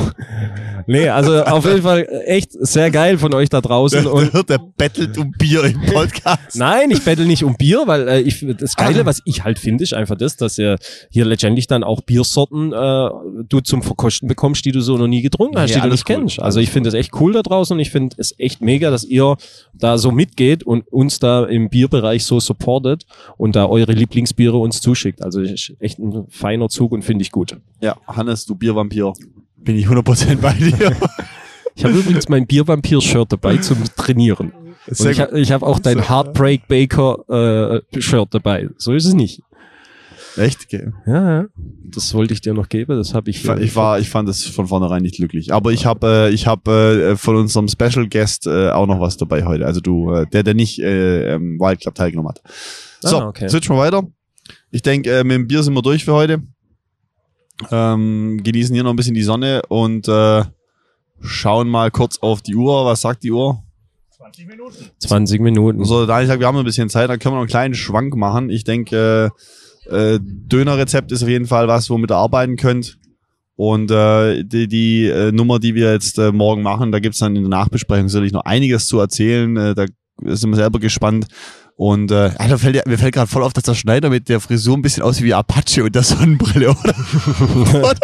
[0.88, 4.04] Nee, also auf jeden Fall echt sehr geil von euch da draußen.
[4.04, 6.56] Der, und der bettelt um Bier im Podcast.
[6.56, 9.06] Nein, ich bettel nicht um Bier, weil äh, ich das Geile, ah.
[9.06, 10.78] was ich halt finde, ist einfach das, dass ihr
[11.10, 13.10] hier letztendlich dann auch Biersorten äh,
[13.48, 16.10] du zum Verkosten bekommst, die du so noch nie getrunken hast, ja, die du nicht
[16.10, 16.16] cool.
[16.16, 16.42] kennst.
[16.42, 19.04] Also ich finde es echt cool da draußen und ich finde es echt mega, dass
[19.04, 19.38] ihr
[19.74, 23.06] da so mitgeht und uns da im Bierbereich so supportet
[23.38, 25.22] und da eure Lieblingsbiere uns zuschickt.
[25.22, 27.58] Also ist echt ein feiner Zug und finde ich gut.
[27.82, 29.14] Ja, Hannes, du Biervampir,
[29.64, 30.96] bin ich 100% bei dir.
[31.74, 34.52] Ich habe übrigens mein Biervampir-Shirt dabei zum Trainieren.
[34.88, 38.70] Ich, habe auch dein Heartbreak Baker äh, dabei.
[38.78, 39.42] So ist es nicht.
[40.38, 40.66] Echt?
[40.66, 40.92] Okay.
[41.06, 41.46] Ja, ja.
[41.84, 43.44] Das wollte ich dir noch geben, das habe ich.
[43.46, 45.54] Ich, war, ich fand das von vornherein nicht glücklich.
[45.54, 49.18] Aber ich habe, äh, ich habe äh, von unserem Special Guest äh, auch noch was
[49.18, 49.66] dabei heute.
[49.66, 52.42] Also du, äh, der, der nicht äh, ähm, Wild Club teilgenommen hat.
[53.02, 53.50] So, Ah, okay.
[53.50, 54.04] switchen wir weiter.
[54.72, 56.42] Ich denke, äh, mit dem Bier sind wir durch für heute.
[57.72, 60.44] Ähm, genießen hier noch ein bisschen die Sonne und äh,
[61.22, 62.86] schauen mal kurz auf die Uhr.
[62.86, 63.64] Was sagt die Uhr?
[64.18, 64.86] 20 Minuten.
[65.00, 65.86] 20 Minuten.
[65.86, 67.74] So, Daniel sagt, wir haben noch ein bisschen Zeit, dann können wir noch einen kleinen
[67.74, 68.50] Schwank machen.
[68.50, 69.32] Ich denke,
[69.90, 72.98] äh, äh, Dönerrezept ist auf jeden Fall was, womit ihr arbeiten könnt.
[73.56, 77.36] Und äh, die, die äh, Nummer, die wir jetzt äh, morgen machen, da gibt's dann
[77.36, 79.56] in der Nachbesprechung sicherlich noch einiges zu erzählen.
[79.58, 79.86] Äh, da
[80.24, 81.28] sind wir selber gespannt.
[81.84, 84.40] Und äh, Alter, fällt, ja- mir fällt gerade voll auf, dass der Schneider mit der
[84.40, 86.94] Frisur ein bisschen aussieht wie Apache und der Sonnenbrille, oder?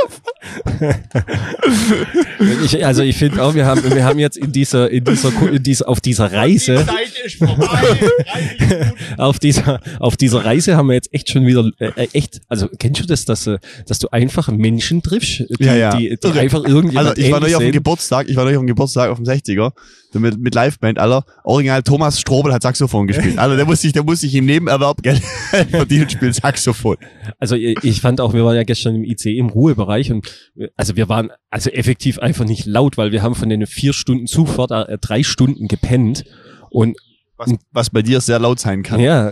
[2.63, 5.61] Ich, also ich finde auch, wir haben, wir haben jetzt in dieser, in dieser, in
[5.63, 7.65] dieser, auf dieser Die Reise, Zeit ist vorbei.
[7.67, 8.93] 30 Minuten.
[9.17, 12.67] auf dieser, auf dieser Reise haben wir jetzt echt schon wieder, äh, äh, echt, also
[12.79, 15.95] kennst du das, dass, äh, dass du einfach Menschen triffst, die, Ja, ja.
[15.95, 17.71] die, die einfach irgendjemand Also ich war neulich auf dem?
[17.71, 19.71] Geburtstag, ich war neulich auf dem Geburtstag auf dem 60er
[20.19, 21.25] mit, mit Liveband, Alter.
[21.43, 23.37] Original Thomas Strobel hat Saxophon gespielt.
[23.37, 25.21] Alter, der muss sich, der muss sich im Nebenerwerb Geld
[25.71, 26.97] verdienen und spielt Saxophon.
[27.39, 30.27] Also ich fand auch, wir waren ja gestern im ICE im Ruhebereich und
[30.75, 34.27] also wir waren also effektiv einfach nicht laut, weil wir haben von den vier Stunden
[34.27, 36.23] Zufahrt äh, drei Stunden gepennt
[36.69, 36.97] und
[37.37, 38.99] Was, was bei dir sehr laut sein kann.
[38.99, 39.31] ja,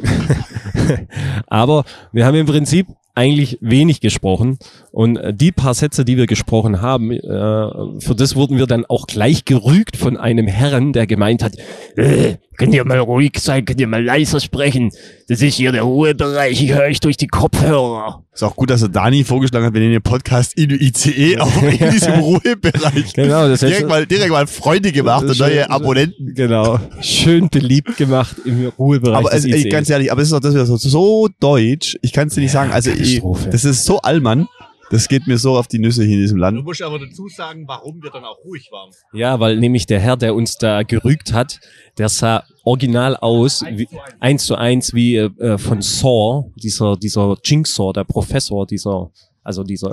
[1.48, 4.60] aber wir haben im Prinzip eigentlich wenig gesprochen
[4.95, 8.86] und äh, die paar Sätze, die wir gesprochen haben, äh, für das wurden wir dann
[8.86, 11.58] auch gleich gerügt von einem Herrn, der gemeint hat,
[11.97, 14.91] äh, könnt ihr mal ruhig sein, könnt ihr mal leiser sprechen,
[15.27, 18.23] das ist hier der Ruhebereich, ich höre euch durch die Kopfhörer.
[18.34, 21.62] Ist auch gut, dass er Dani vorgeschlagen hat, wir nehmen den Podcast in ICE auf
[21.62, 23.13] in diesem Ruhebereich.
[23.13, 26.34] Genau, das Direkt heißt, mal, direkt mal Freunde gemacht und Schön- neue Abonnenten.
[26.36, 26.79] Genau.
[27.01, 30.65] Schön beliebt gemacht im Ruhebereich Aber also, ganz ehrlich, aber es ist doch das wieder
[30.65, 31.97] so, so deutsch.
[32.01, 32.71] Ich kann es dir nicht sagen.
[32.71, 34.47] Also ich, das ist so Allmann.
[34.91, 36.63] Das geht mir so auf die Nüsse hier in diesem Du Land.
[36.63, 38.91] musst aber dazu sagen, warum wir dann auch ruhig waren.
[39.13, 41.60] Ja, weil nämlich der Herr, der uns da gerügt hat,
[41.98, 43.88] der sah original aus, wie,
[44.19, 49.10] eins zu eins wie äh, äh, von Saw, dieser, dieser Jigsaw, der Professor, dieser,
[49.43, 49.91] also dieser,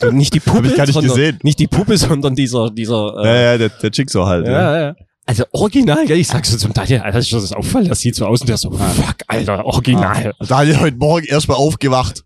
[0.00, 1.38] äh, nicht die Puppe, ich gar nicht sondern, gesehen.
[1.42, 4.46] nicht die Puppe, sondern dieser, dieser, Ja, äh, ja, der, der Jigsaw halt.
[4.46, 4.52] Ja.
[4.52, 4.94] ja, ja.
[5.24, 6.18] Also original, gell?
[6.18, 8.56] Ich sag so zum Daniel, Alter, ist das auffallen, das sieht so aus und der
[8.56, 10.34] so, fuck, Alter, original.
[10.46, 12.24] Daniel heute Morgen erstmal aufgewacht.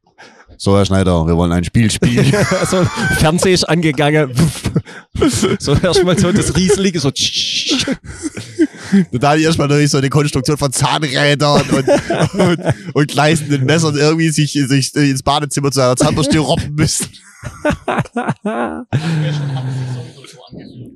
[0.58, 2.32] So, Herr Schneider, wir wollen ein Spiel spielen.
[2.70, 2.84] so,
[3.18, 4.32] Fernseher ist angegangen.
[5.58, 7.10] so erstmal so das Rieselige, so
[9.12, 11.88] Und Daniel erstmal durch so eine Konstruktion von Zahnrädern und,
[12.40, 12.58] und,
[12.94, 17.06] und gleißenden Messern irgendwie sich, sich ins Badezimmer zu einer Zahnbürste robben müssen.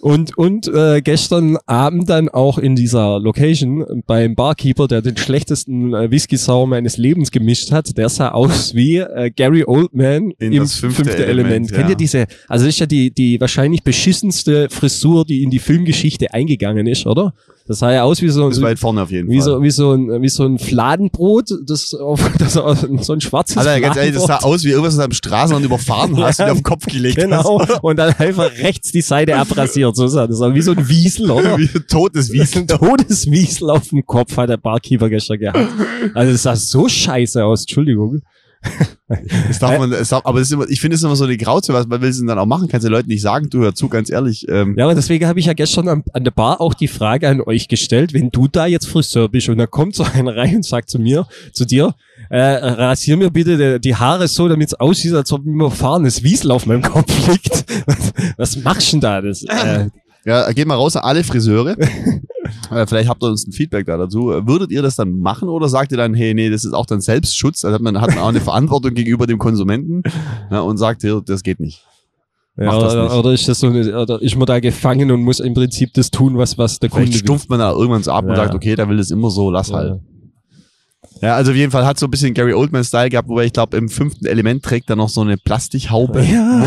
[0.00, 5.94] Und, und äh, gestern Abend dann auch in dieser Location beim Barkeeper, der den schlechtesten
[5.94, 10.62] äh, Whisky-Sauer meines Lebens gemischt hat, der sah aus wie äh, Gary Oldman In im
[10.64, 11.90] das fünfte Element, Kennt ja.
[11.90, 16.34] ihr diese, also das ist ja die, die wahrscheinlich beschissenste Frisur, die in die Filmgeschichte
[16.34, 17.32] eingegangen ist, oder?
[17.66, 18.50] Das sah ja aus wie so,
[19.12, 23.12] jeden wie so, wie so ein, wie so ein Fladenbrot, das auf, das auf so
[23.12, 26.16] ein schwarzes Alter, ganz ehrlich, das sah aus wie irgendwas, was du am Straßenrand überfahren
[26.16, 27.62] hast und auf den Kopf gelegt Genau.
[27.82, 29.69] Und dann einfach rechts die Seite abrasiert.
[29.74, 30.40] So sah das.
[30.40, 31.58] Wie so ein Wiesel, oder?
[31.58, 32.62] Wie ein totes Wiesel.
[32.62, 35.68] ein Todeswiesel auf dem Kopf hat der Barkeeper gestern gehabt.
[36.14, 38.22] Also es sah so scheiße aus, Entschuldigung.
[39.48, 41.36] Das darf man, das darf, aber das ist immer, ich finde es immer so eine
[41.36, 43.50] Grauzone, was man will es denn dann auch machen, kannst du den Leuten nicht sagen,
[43.50, 44.46] du hör zu, ganz ehrlich.
[44.48, 47.28] Ähm, Ja, aber deswegen habe ich ja gestern an, an der Bar auch die Frage
[47.28, 50.56] an euch gestellt, wenn du da jetzt Friseur bist und da kommt so einer rein
[50.56, 51.96] und sagt zu mir, zu dir,
[52.28, 56.22] äh, rasier mir bitte die, die Haare so, damit es aussieht, als ob mir fahrendes
[56.22, 57.64] Wiesel auf meinem Kopf liegt.
[57.86, 59.20] Was, was machst du denn da?
[59.20, 59.88] Das, äh,
[60.24, 61.76] Ja, geht mal raus an alle Friseure.
[62.72, 64.26] Äh, Vielleicht habt ihr uns ein Feedback da dazu.
[64.26, 67.00] Würdet ihr das dann machen oder sagt ihr dann, hey, nee, das ist auch dann
[67.00, 67.60] Selbstschutz?
[67.60, 70.02] Da hat man, hat man auch eine Verantwortung gegenüber dem Konsumenten
[70.50, 71.84] ja, und sagt, hier, das geht nicht.
[72.56, 75.40] ja, das oder, oder ist das so eine, oder ist man da gefangen und muss
[75.40, 78.24] im Prinzip das tun, was, was der Vielleicht Kunde stumpft man da irgendwann so ab
[78.24, 78.36] und Ja.
[78.36, 79.76] sagt, okay, da will es immer so, lass will.
[79.76, 80.00] halt.
[81.20, 83.76] Ja, also auf jeden Fall hat so ein bisschen Gary Oldman-Style gehabt, wobei ich glaube,
[83.76, 86.22] im fünften Element trägt er noch so eine Plastikhaube.
[86.22, 86.64] Ja,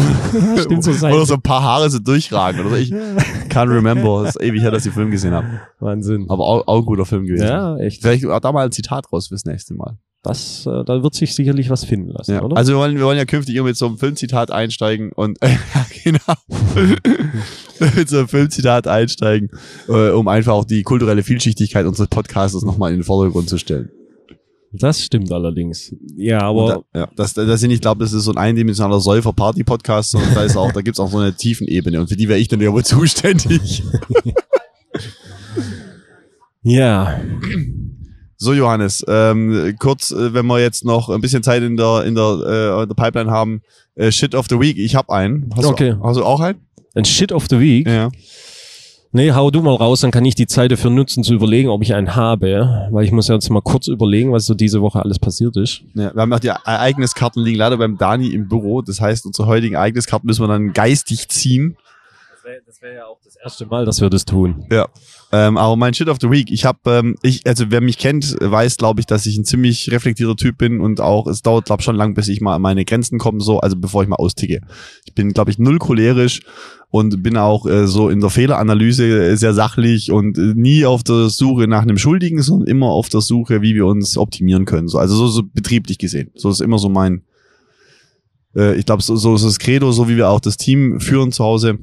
[0.61, 1.13] stimmt so sein.
[1.13, 2.61] Oder so ein paar Haare so durchragen.
[2.61, 2.75] Oder so.
[2.75, 2.91] Ich
[3.49, 4.23] can't remember.
[4.23, 5.47] Das ist ewig her, dass ich den Film gesehen habe.
[5.79, 6.27] Wahnsinn.
[6.29, 7.47] Aber auch, auch ein guter Film gewesen.
[7.47, 8.01] Ja, echt.
[8.01, 9.97] Vielleicht auch da mal ein Zitat raus fürs nächste Mal.
[10.21, 12.43] Das, äh, da wird sich sicherlich was finden lassen, Ja.
[12.43, 12.55] oder?
[12.55, 15.49] Also wir wollen, wir wollen ja künftig immer mit so einem Filmzitat einsteigen und äh,
[16.03, 16.19] genau.
[17.95, 19.49] mit so einem Filmzitat einsteigen,
[19.89, 23.89] äh, um einfach auch die kulturelle Vielschichtigkeit unseres Podcasts nochmal in den Vordergrund zu stellen.
[24.75, 25.95] Das stimmt allerdings.
[26.17, 30.11] Ja, aber da, ja, das, das sind, ich glaube, das ist so ein eindimensionaler Säufer-Party-Podcast,
[30.11, 32.47] sondern da ist auch, da gibt's auch so eine Tiefenebene und für die wäre ich
[32.47, 33.83] dann ja wohl zuständig.
[36.63, 37.19] ja,
[38.37, 42.15] So, Johannes, ähm, kurz, äh, wenn wir jetzt noch ein bisschen Zeit in der, in
[42.15, 43.61] der, äh, in der Pipeline haben,
[43.95, 45.49] äh, Shit of the Week, ich hab einen.
[45.55, 45.91] Hast Okay.
[45.91, 46.59] Du, hast du auch einen?
[46.93, 47.87] Ein Shit of the Week.
[47.87, 48.09] Ja.
[49.15, 51.83] Nee, hau du mal raus, dann kann ich die Zeit dafür nutzen zu überlegen, ob
[51.83, 55.19] ich einen habe, weil ich muss jetzt mal kurz überlegen, was so diese Woche alles
[55.19, 55.83] passiert ist.
[55.93, 56.11] ja.
[56.15, 58.81] Wir haben auch die Ereigniskarten liegen leider beim Dani im Büro.
[58.81, 61.77] Das heißt, unsere heutigen Ereigniskarten müssen wir dann geistig ziehen.
[62.65, 64.65] Das wäre ja auch das erste Mal, dass wir das tun.
[64.69, 64.89] Ja.
[65.31, 68.35] Ähm, aber mein Shit of the Week, ich habe, ähm, ich, also wer mich kennt,
[68.39, 71.83] weiß, glaube ich, dass ich ein ziemlich reflektierter Typ bin und auch, es dauert, glaube
[71.83, 74.59] schon lang, bis ich mal an meine Grenzen komme, so, also bevor ich mal austicke.
[75.05, 76.41] Ich bin, glaube ich, null cholerisch
[76.89, 81.01] und bin auch äh, so in der Fehleranalyse äh, sehr sachlich und äh, nie auf
[81.03, 84.87] der Suche nach einem Schuldigen, sondern immer auf der Suche, wie wir uns optimieren können.
[84.87, 86.29] So, also so, so betrieblich gesehen.
[86.35, 87.23] So ist immer so mein,
[88.55, 91.31] äh, ich glaube, so, so ist das Credo, so wie wir auch das Team führen
[91.31, 91.79] zu Hause.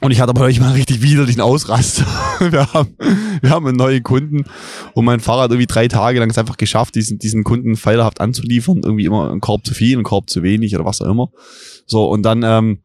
[0.00, 2.04] Und ich hatte aber euch mal richtig widerlichen Ausraster.
[2.40, 2.96] Wir haben,
[3.40, 4.44] wir haben einen neuen Kunden
[4.92, 8.82] und mein Fahrrad irgendwie drei Tage lang es einfach geschafft, diesen, diesen Kunden fehlerhaft anzuliefern.
[8.84, 11.30] Irgendwie immer einen Korb zu viel, einen Korb zu wenig oder was auch immer.
[11.86, 12.80] So, und dann, ähm,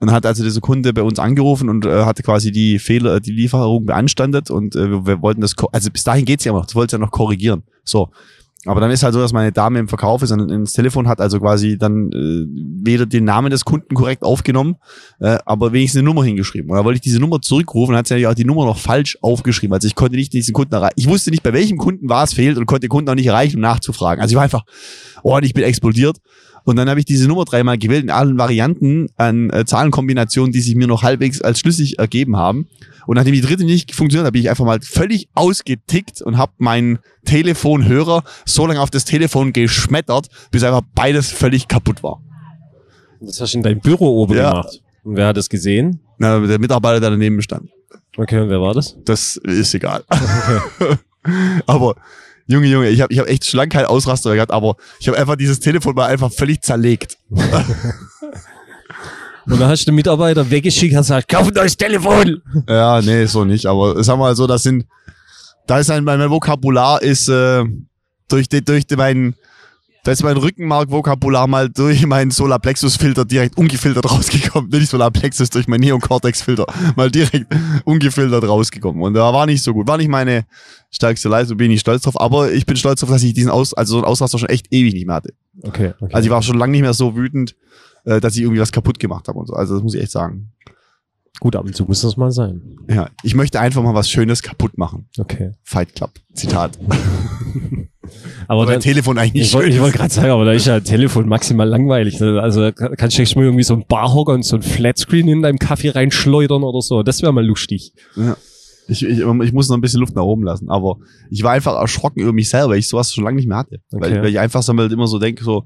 [0.00, 3.32] und hat also dieser Kunde bei uns angerufen und äh, hatte quasi die Fehler, die
[3.32, 6.74] Lieferung beanstandet und äh, wir, wir wollten das, also bis dahin geht's ja noch, das
[6.74, 7.64] wollte ja noch korrigieren.
[7.84, 8.10] So.
[8.66, 11.20] Aber dann ist halt so, dass meine Dame im Verkauf ist und ins Telefon hat
[11.20, 12.46] also quasi dann äh,
[12.84, 14.76] weder den Namen des Kunden korrekt aufgenommen,
[15.20, 16.70] äh, aber wenigstens eine Nummer hingeschrieben.
[16.70, 19.18] Und da wollte ich diese Nummer zurückrufen hat sie ja auch die Nummer noch falsch
[19.20, 19.74] aufgeschrieben.
[19.74, 20.94] Also ich konnte nicht diesen Kunden erreichen.
[20.96, 23.26] Ich wusste nicht, bei welchem Kunden war es fehlt und konnte den Kunden auch nicht
[23.26, 24.22] erreichen, um nachzufragen.
[24.22, 24.64] Also ich war einfach,
[25.22, 26.18] oh, und ich bin explodiert.
[26.64, 30.60] Und dann habe ich diese Nummer dreimal gewählt in allen Varianten an äh, Zahlenkombinationen, die
[30.60, 32.66] sich mir noch halbwegs als schlüssig ergeben haben.
[33.06, 36.52] Und nachdem die dritte nicht funktioniert, hat, bin ich einfach mal völlig ausgetickt und habe
[36.56, 42.22] meinen Telefonhörer so lange auf das Telefon geschmettert, bis einfach beides völlig kaputt war.
[43.20, 44.50] Das hast du in deinem Büro oben Ja.
[44.50, 44.80] gemacht.
[45.02, 46.00] Und wer hat das gesehen?
[46.18, 47.68] Na, der Mitarbeiter, der daneben stand.
[48.16, 48.96] Okay, und wer war das?
[49.04, 50.04] Das ist egal.
[51.66, 51.96] aber
[52.46, 55.60] Junge, Junge, ich habe ich hab echt keinen Ausraster gehabt, aber ich habe einfach dieses
[55.60, 57.16] Telefon mal einfach völlig zerlegt.
[59.46, 62.40] Und dann hast du den Mitarbeiter weggeschickt und gesagt, kauf ein neues Telefon.
[62.66, 63.66] Ja, nee, so nicht.
[63.66, 64.86] Aber sag mal so, das sind,
[65.66, 67.62] da ist ein, mein Vokabular ist äh,
[68.28, 69.34] durch die, durch die, mein,
[70.04, 74.70] da ist mein Rückenmark-Vokabular mal durch meinen Solarplexus-Filter direkt ungefiltert rausgekommen.
[74.70, 77.46] Nicht Solarplexus, durch meinen Neocortex-Filter mal direkt
[77.84, 79.02] ungefiltert rausgekommen.
[79.02, 79.88] Und da war nicht so gut.
[79.88, 80.44] War nicht meine
[80.90, 82.20] stärkste Leistung, bin ich stolz drauf.
[82.20, 84.66] Aber ich bin stolz drauf, dass ich diesen Aus, also so einen Ausraster schon echt
[84.70, 85.32] ewig nicht mehr hatte.
[85.62, 86.14] Okay, okay.
[86.14, 87.56] Also ich war schon lange nicht mehr so wütend,
[88.04, 89.54] äh, dass ich irgendwie was kaputt gemacht habe und so.
[89.54, 90.50] Also das muss ich echt sagen.
[91.40, 92.62] Gut, ab und zu muss das mal sein.
[92.88, 95.08] Ja, ich möchte einfach mal was Schönes kaputt machen.
[95.18, 95.52] Okay.
[95.62, 96.12] Fight Club.
[96.32, 96.78] Zitat.
[98.48, 101.26] Aber dann, Telefon eigentlich ich wollte wollt gerade sagen, aber da ist ja ein Telefon
[101.26, 102.20] maximal langweilig.
[102.20, 102.40] ne?
[102.40, 105.58] Also kannst du echt mal irgendwie so einen Barhocker und so ein Flatscreen in deinem
[105.58, 107.02] Kaffee reinschleudern oder so.
[107.02, 107.94] Das wäre mal lustig.
[108.16, 108.36] Ja.
[108.88, 110.98] Ich, ich, ich muss noch ein bisschen Luft nach oben lassen, aber
[111.30, 113.78] ich war einfach erschrocken über mich selber, weil ich sowas schon lange nicht mehr hatte.
[113.90, 114.20] Weil, Okay.
[114.22, 115.64] weil ich einfach so immer so denke, so,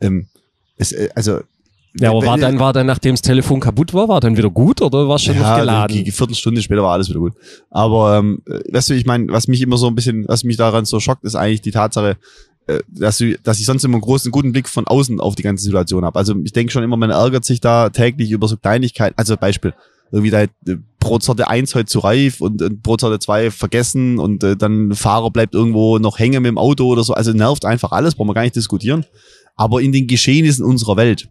[0.00, 0.28] ähm,
[0.76, 1.40] es, äh, also.
[1.98, 4.80] Ja, aber war dann, war dann, nachdem das Telefon kaputt war, war dann wieder gut
[4.80, 5.96] oder war schon noch ja, geladen?
[5.96, 7.32] die, die Viertelstunde später war alles wieder gut.
[7.68, 10.56] Aber ähm, äh, weißt du, ich meine, was mich immer so ein bisschen, was mich
[10.56, 12.16] daran so schockt, ist eigentlich die Tatsache,
[12.68, 15.42] äh, dass, du, dass ich sonst immer einen großen, guten Blick von außen auf die
[15.42, 16.16] ganze Situation habe.
[16.16, 19.18] Also ich denke schon immer, man ärgert sich da täglich über so Kleinigkeiten.
[19.18, 19.74] Also Beispiel,
[20.12, 20.48] irgendwie da äh,
[21.00, 25.54] Brotsorte 1 heute zu reif und, und Brotsorte 2 vergessen und äh, dann Fahrer bleibt
[25.54, 27.14] irgendwo noch hängen mit dem Auto oder so.
[27.14, 29.04] Also nervt einfach alles, brauchen wir gar nicht diskutieren.
[29.56, 31.28] Aber in den Geschehnissen unserer Welt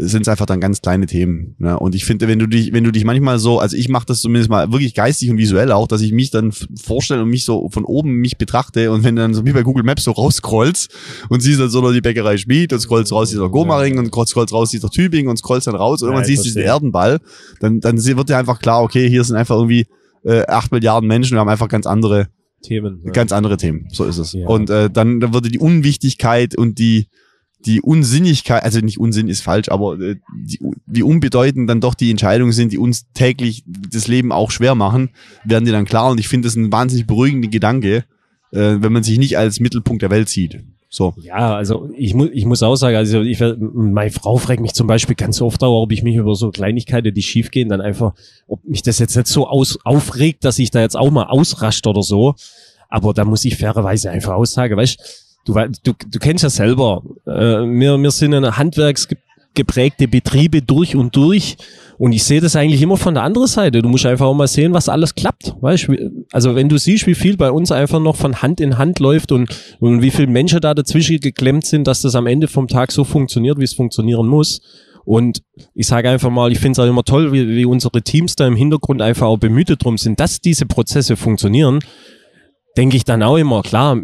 [0.00, 1.56] sind es einfach dann ganz kleine Themen.
[1.58, 1.76] Ne?
[1.76, 4.20] Und ich finde, wenn du dich, wenn du dich manchmal so, also ich mache das
[4.20, 7.68] zumindest mal wirklich geistig und visuell auch, dass ich mich dann vorstelle und mich so
[7.68, 10.94] von oben mich betrachte und wenn du dann so wie bei Google Maps so rausscrollst
[11.30, 14.52] und siehst dann so noch die Bäckerei Schmied und scrollst raus dieser Gomaring und scrollst
[14.52, 16.62] raus dieser Tübingen und scrollst dann raus und Ja, irgendwann siehst du diesen.
[16.62, 17.18] Erdenball,
[17.58, 19.86] dann, dann wird dir einfach klar, okay, hier sind einfach irgendwie
[20.22, 22.28] äh, acht Milliarden Menschen, wir haben einfach ganz andere
[22.62, 23.02] Themen.
[23.04, 23.10] Ja.
[23.10, 23.88] ganz andere Themen.
[23.92, 24.32] So ist es.
[24.32, 24.46] Ja.
[24.46, 27.08] Und äh, dann, dann würde die Unwichtigkeit und die
[27.66, 32.10] die Unsinnigkeit, also nicht Unsinn ist falsch, aber äh, die, wie unbedeutend dann doch die
[32.10, 35.10] Entscheidungen sind, die uns täglich das Leben auch schwer machen,
[35.44, 36.10] werden dir dann klar.
[36.10, 38.04] Und ich finde das ein wahnsinnig beruhigender Gedanke,
[38.52, 40.60] äh, wenn man sich nicht als Mittelpunkt der Welt sieht.
[40.90, 41.14] So.
[41.20, 44.86] Ja, also ich, mu ich muss auch sagen, also ich, meine Frau fragt mich zum
[44.86, 48.14] Beispiel ganz oft auch, ob ich mich über so Kleinigkeiten, die schiefgehen, dann einfach,
[48.46, 51.86] ob mich das jetzt nicht so aus, aufregt, dass ich da jetzt auch mal ausrascht
[51.86, 52.36] oder so.
[52.88, 57.30] Aber da muss ich fairerweise einfach aussagen, weißt du, du, du kennst ja selber, äh,
[57.30, 61.56] wir, wir sind eine handwerksgeprägte Betriebe durch und durch
[61.98, 63.82] und ich sehe das eigentlich immer von der anderen Seite.
[63.82, 65.54] Du musst einfach auch mal sehen, was alles klappt.
[65.60, 65.88] Weißt?
[66.32, 69.32] Also wenn du siehst, wie viel bei uns einfach noch von Hand in Hand läuft
[69.32, 69.48] und,
[69.80, 73.04] und wie viele Menschen da dazwischen geklemmt sind, dass das am Ende vom Tag so
[73.04, 74.60] funktioniert, wie es funktionieren muss.
[75.04, 75.42] Und
[75.74, 78.46] ich sage einfach mal, ich finde es auch immer toll, wie, wie unsere Teams da
[78.46, 81.80] im Hintergrund einfach auch bemüht drum sind, dass diese Prozesse funktionieren.
[82.78, 83.98] Denke ich dann auch immer, klar,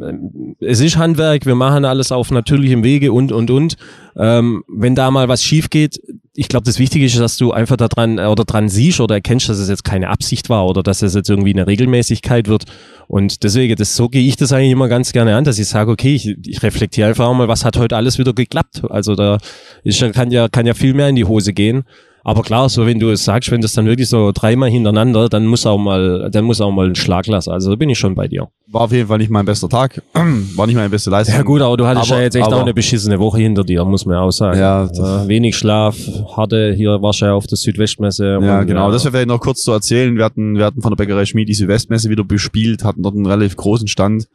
[0.58, 3.76] es ist Handwerk, wir machen alles auf natürlichem Wege und, und, und.
[4.16, 6.00] Ähm, wenn da mal was schief geht,
[6.34, 9.48] ich glaube, das Wichtige ist, dass du einfach daran äh, oder dran siehst oder erkennst,
[9.48, 12.64] dass es jetzt keine Absicht war oder dass es jetzt irgendwie eine Regelmäßigkeit wird.
[13.06, 15.92] Und deswegen, das, so gehe ich das eigentlich immer ganz gerne an, dass ich sage,
[15.92, 18.82] okay, ich, ich reflektiere einfach mal, was hat heute alles wieder geklappt.
[18.90, 19.38] Also da
[19.84, 21.84] ist, kann ja, kann ja viel mehr in die Hose gehen.
[22.26, 25.44] Aber klar, so wenn du es sagst, wenn das dann wirklich so dreimal hintereinander, dann
[25.44, 27.50] muss auch mal, dann muss auch mal ein Schlag lassen.
[27.50, 28.48] Also da bin ich schon bei dir.
[28.68, 30.02] War auf jeden Fall nicht mein bester Tag.
[30.14, 31.36] War nicht meine beste Leistung.
[31.36, 33.62] Ja gut, aber du hattest Aber- ja jetzt echt aber- auch eine beschissene Woche hinter
[33.62, 34.58] dir, muss man ja auch sagen.
[34.58, 35.96] Ja, Äh, wenig Schlaf,
[36.34, 38.38] harte, hier ja auf der Südwestmesse.
[38.42, 38.90] Ja, genau.
[38.90, 40.16] Das wäre vielleicht noch kurz zu erzählen.
[40.16, 43.26] Wir hatten, wir hatten von der Bäckerei Schmied die Südwestmesse wieder bespielt, hatten dort einen
[43.26, 44.28] relativ großen Stand.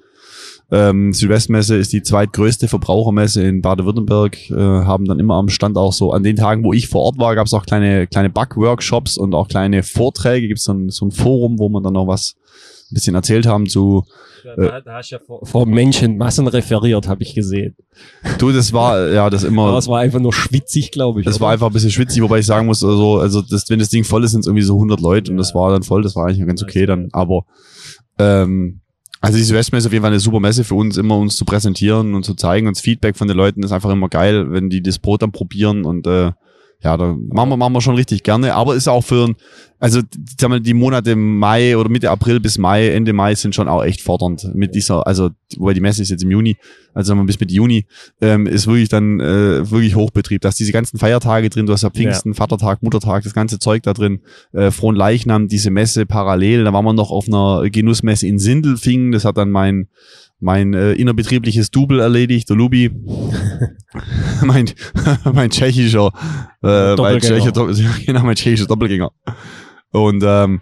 [0.72, 5.94] Ähm, Südwestmesse ist die zweitgrößte Verbrauchermesse in Baden-Württemberg, äh, haben dann immer am Stand auch
[5.94, 9.18] so, an den Tagen, wo ich vor Ort war, gab es auch kleine, kleine Backworkshops
[9.18, 10.48] und auch kleine Vorträge.
[10.48, 12.36] Gibt es so ein, so ein Forum, wo man dann noch was
[12.92, 14.04] ein bisschen erzählt haben zu,
[14.44, 17.76] Da, da hast du ja vor, vor Menschenmassen referiert, habe ich gesehen.
[18.38, 21.26] du, das war, ja, das immer, Aber es war einfach nur schwitzig, glaube ich.
[21.26, 21.46] Das oder?
[21.46, 24.04] war einfach ein bisschen schwitzig, wobei ich sagen muss, also, also das, wenn das Ding
[24.04, 26.28] voll ist, sind es irgendwie so 100 Leute und das war dann voll, das war
[26.28, 27.46] eigentlich ganz okay dann, aber
[28.18, 28.82] ähm,
[29.22, 31.44] also die Südwestmesse ist auf jeden Fall eine super Messe für uns, immer uns zu
[31.44, 32.68] präsentieren und zu zeigen.
[32.68, 35.32] Und das Feedback von den Leuten ist einfach immer geil, wenn die das Brot dann
[35.32, 36.32] probieren und äh,
[36.82, 39.36] ja, da machen wir, machen wir schon richtig gerne, aber ist auch für, ein-
[39.80, 40.02] also
[40.40, 43.84] sag mal, die Monate Mai oder Mitte April bis Mai, Ende Mai sind schon auch
[43.84, 46.58] echt fordernd mit dieser, also wobei die Messe ist jetzt im Juni,
[46.94, 47.86] also sagen wir bis Mitte Juni,
[48.22, 50.42] ähm, ist wirklich dann äh, wirklich Hochbetrieb.
[50.42, 53.84] Da hast diese ganzen Feiertage drin, du hast ja Pfingsten, Vatertag, Muttertag, das ganze Zeug
[53.84, 54.20] da drin,
[54.54, 59.12] äh, Frohen Leichnam, diese Messe parallel, da waren wir noch auf einer Genussmesse in Sindelfingen,
[59.12, 59.88] das hat dann mein
[60.40, 62.90] mein äh, innerbetriebliches Double erledigt, der Lubi.
[64.42, 64.70] mein,
[65.34, 66.12] mein tschechischer,
[66.64, 67.54] äh, mein Doppelgänger.
[67.54, 69.12] tschechischer, genau, mein tschechischer Doppelgänger.
[69.92, 70.62] Und ähm,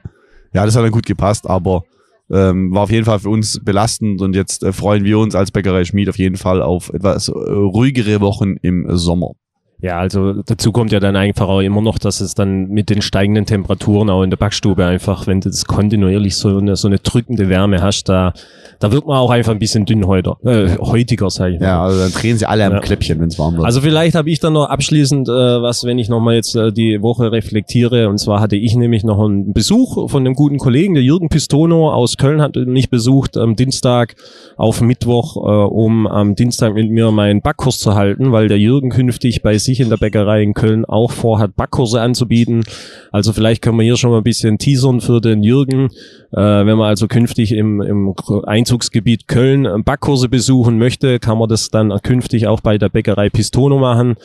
[0.54, 1.84] ja, das hat dann gut gepasst, aber
[2.30, 5.52] ähm, war auf jeden Fall für uns belastend und jetzt äh, freuen wir uns als
[5.52, 9.32] Bäckerei Schmied auf jeden Fall auf etwas äh, ruhigere Wochen im Sommer.
[9.80, 13.04] Ja, also dazu kommt ja dann einfach auch immer noch, dass es dann mit den
[13.04, 16.98] steigenden Temperaturen auch in der Backstube einfach, wenn du das kontinuierlich so eine, so eine
[16.98, 18.34] drückende Wärme hast, da,
[18.80, 21.68] da wird man auch einfach ein bisschen dünnhäuter, äh, häutiger, sag ich mal.
[21.68, 22.80] Ja, also dann drehen sie alle am Ja.
[22.80, 23.66] Kläppchen, wenn es warm wird.
[23.66, 27.00] Also vielleicht habe ich dann noch abschließend äh, was, wenn ich nochmal jetzt äh, die
[27.04, 28.10] Woche reflektiere.
[28.10, 31.92] Und zwar hatte ich nämlich noch einen Besuch von einem guten Kollegen, der Jürgen Pistono
[31.94, 34.16] aus Köln hat mich besucht am Dienstag
[34.56, 38.90] auf Mittwoch, äh, um am Dienstag mit mir meinen Backkurs zu halten, weil der Jürgen
[38.90, 42.64] künftig bei sich in der Bäckerei in Köln auch vorhat, Backkurse anzubieten.
[43.12, 45.90] Also vielleicht können wir hier schon mal ein bisschen teasern für den Jürgen.
[46.32, 51.50] Äh, wenn man also künftig im, im Einzugsgebiet Köln äh, Backkurse besuchen möchte, kann man
[51.50, 54.16] das dann künftig auch bei der Bäckerei Pistono machen.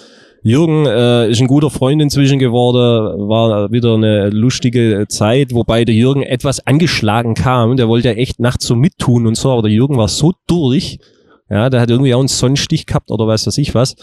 [0.45, 5.95] Jürgen äh, ist ein guter Freund inzwischen geworden, war wieder eine lustige Zeit, wobei der
[5.95, 7.77] Jürgen etwas angeschlagen kam.
[7.77, 10.99] Der wollte ja echt nachts so mittun und so, aber der Jürgen war so durch,
[11.49, 13.95] ja, der hat irgendwie auch einen Sonnenstich gehabt oder weiß was ich was.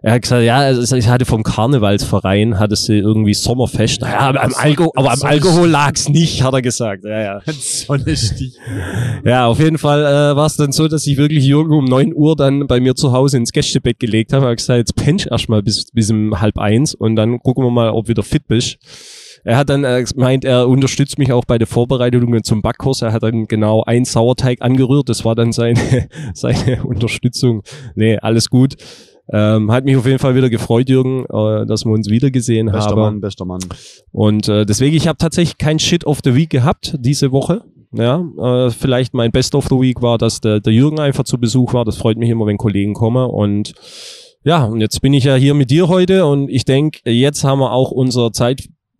[0.00, 4.02] Er hat gesagt, ja, also ich hatte vom Karnevalsverein, hatte sie irgendwie Sommerfest.
[4.02, 7.04] Ja, am Alko aber am Alkohol lag's nicht, hat er gesagt.
[7.04, 7.40] Ja, ja.
[7.46, 8.54] Sonnenstich.
[9.24, 12.14] Ja, auf jeden Fall äh, war es dann so, dass ich wirklich Jürgen um 9
[12.14, 14.46] Uhr dann bei mir zu Hause ins Gästebett gelegt habe.
[14.46, 17.70] Er hat gesagt, jetzt pennst erstmal bis, bis um halb eins und dann gucken wir
[17.70, 18.78] mal, ob wieder fit bist.
[19.44, 23.02] Er hat dann äh, meint, er unterstützt mich auch bei der Vorbereitungen zum Backkurs.
[23.02, 25.08] Er hat dann genau ein Sauerteig angerührt.
[25.08, 27.62] Das war dann seine, seine Unterstützung.
[27.94, 28.74] Nee, alles gut.
[29.30, 32.90] Ähm, hat mich auf jeden Fall wieder gefreut, Jürgen, äh, dass wir uns wiedergesehen Bester
[32.90, 33.00] haben.
[33.00, 33.60] Mann, bester Mann.
[34.10, 37.62] Und äh, deswegen, ich habe tatsächlich kein Shit of the Week gehabt diese Woche.
[37.92, 41.38] Ja, äh, vielleicht mein Best of the Week war, dass der, der Jürgen einfach zu
[41.38, 41.84] Besuch war.
[41.84, 43.28] Das freut mich immer, wenn Kollegen kommen.
[43.28, 43.74] Und
[44.44, 47.60] ja, und jetzt bin ich ja hier mit dir heute und ich denke, jetzt haben
[47.60, 48.32] wir auch unser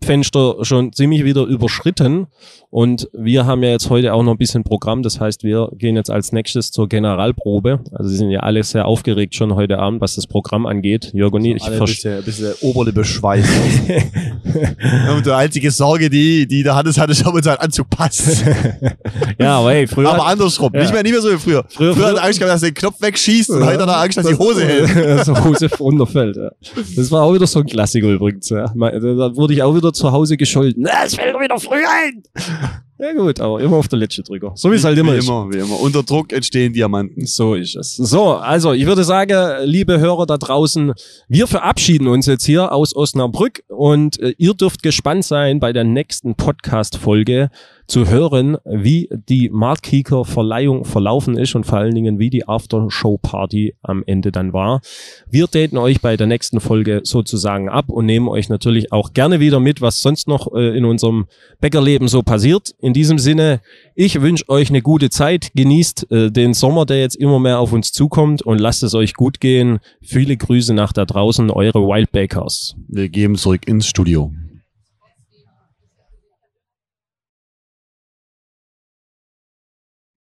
[0.09, 2.27] Zeitfenster schon ziemlich wieder überschritten.
[2.71, 5.03] Und wir haben ja jetzt heute auch noch ein bisschen Programm.
[5.03, 7.81] Das heißt, wir gehen jetzt als nächstes zur Generalprobe.
[7.93, 11.11] Also sie sind ja alle sehr aufgeregt schon heute Abend, was das Programm angeht.
[11.15, 12.23] Jürgen und ich, ich Alle ein verstehe.
[12.23, 13.49] bisschen, ein bisschen Oberlippe schweißt.
[15.15, 18.45] Und die einzige Sorge, die, die da hattest, hatte, ob uns sein Anzug passt.
[19.39, 20.11] ja, aber hey, früher.
[20.11, 20.71] Aber andersrum.
[20.75, 20.81] Ja.
[20.81, 21.65] Nicht mehr, nicht mehr so wie früher.
[21.69, 24.01] Früher- Früher, hat er Angst gehabt, dass er den Knopf wegschießt und heute hat er
[24.01, 25.25] Angst, dass die Hose hält.
[25.25, 26.51] so Hose runterfällt, ja.
[26.97, 28.66] Das war auch wieder so ein Klassiker übrigens, ja.
[28.66, 30.86] Da wurde ich auch wieder zu Hause gescholten.
[30.86, 32.22] Es fällt wieder früh ein!
[33.01, 34.53] Ja gut, aber immer auf der letzte Drücker.
[34.57, 35.28] So wie es halt immer wie ist.
[35.28, 35.78] immer, wie immer.
[35.80, 37.26] Unter Druck entstehen Diamanten.
[37.26, 37.94] So ist es.
[37.94, 40.94] So, also ich würde sagen, liebe Hörer da draußen,
[41.28, 45.84] wir verabschieden uns jetzt hier aus Osnabrück und äh, ihr dürft gespannt sein bei der
[45.84, 47.51] nächsten Podcast-Folge
[47.88, 53.76] zu hören, wie die Marktkicker Verleihung verlaufen ist und vor allen Dingen, wie die Aftershow-Party
[53.82, 54.82] am Ende dann war.
[55.30, 59.40] Wir daten euch bei der nächsten Folge sozusagen ab und nehmen euch natürlich auch gerne
[59.40, 61.26] wieder mit, was sonst noch äh, in unserem
[61.61, 62.72] Bäckerleben so passiert.
[62.89, 63.61] In diesem Sinne,
[63.95, 65.51] ich wünsche euch eine gute Zeit.
[65.55, 69.12] Genießt äh, den Sommer, der jetzt immer mehr auf uns zukommt und lasst es euch
[69.12, 69.80] gut gehen.
[70.01, 72.76] Viele Grüße nach da draußen, eure Wildbakers.
[72.89, 74.32] Wir geben zurück ins Studio.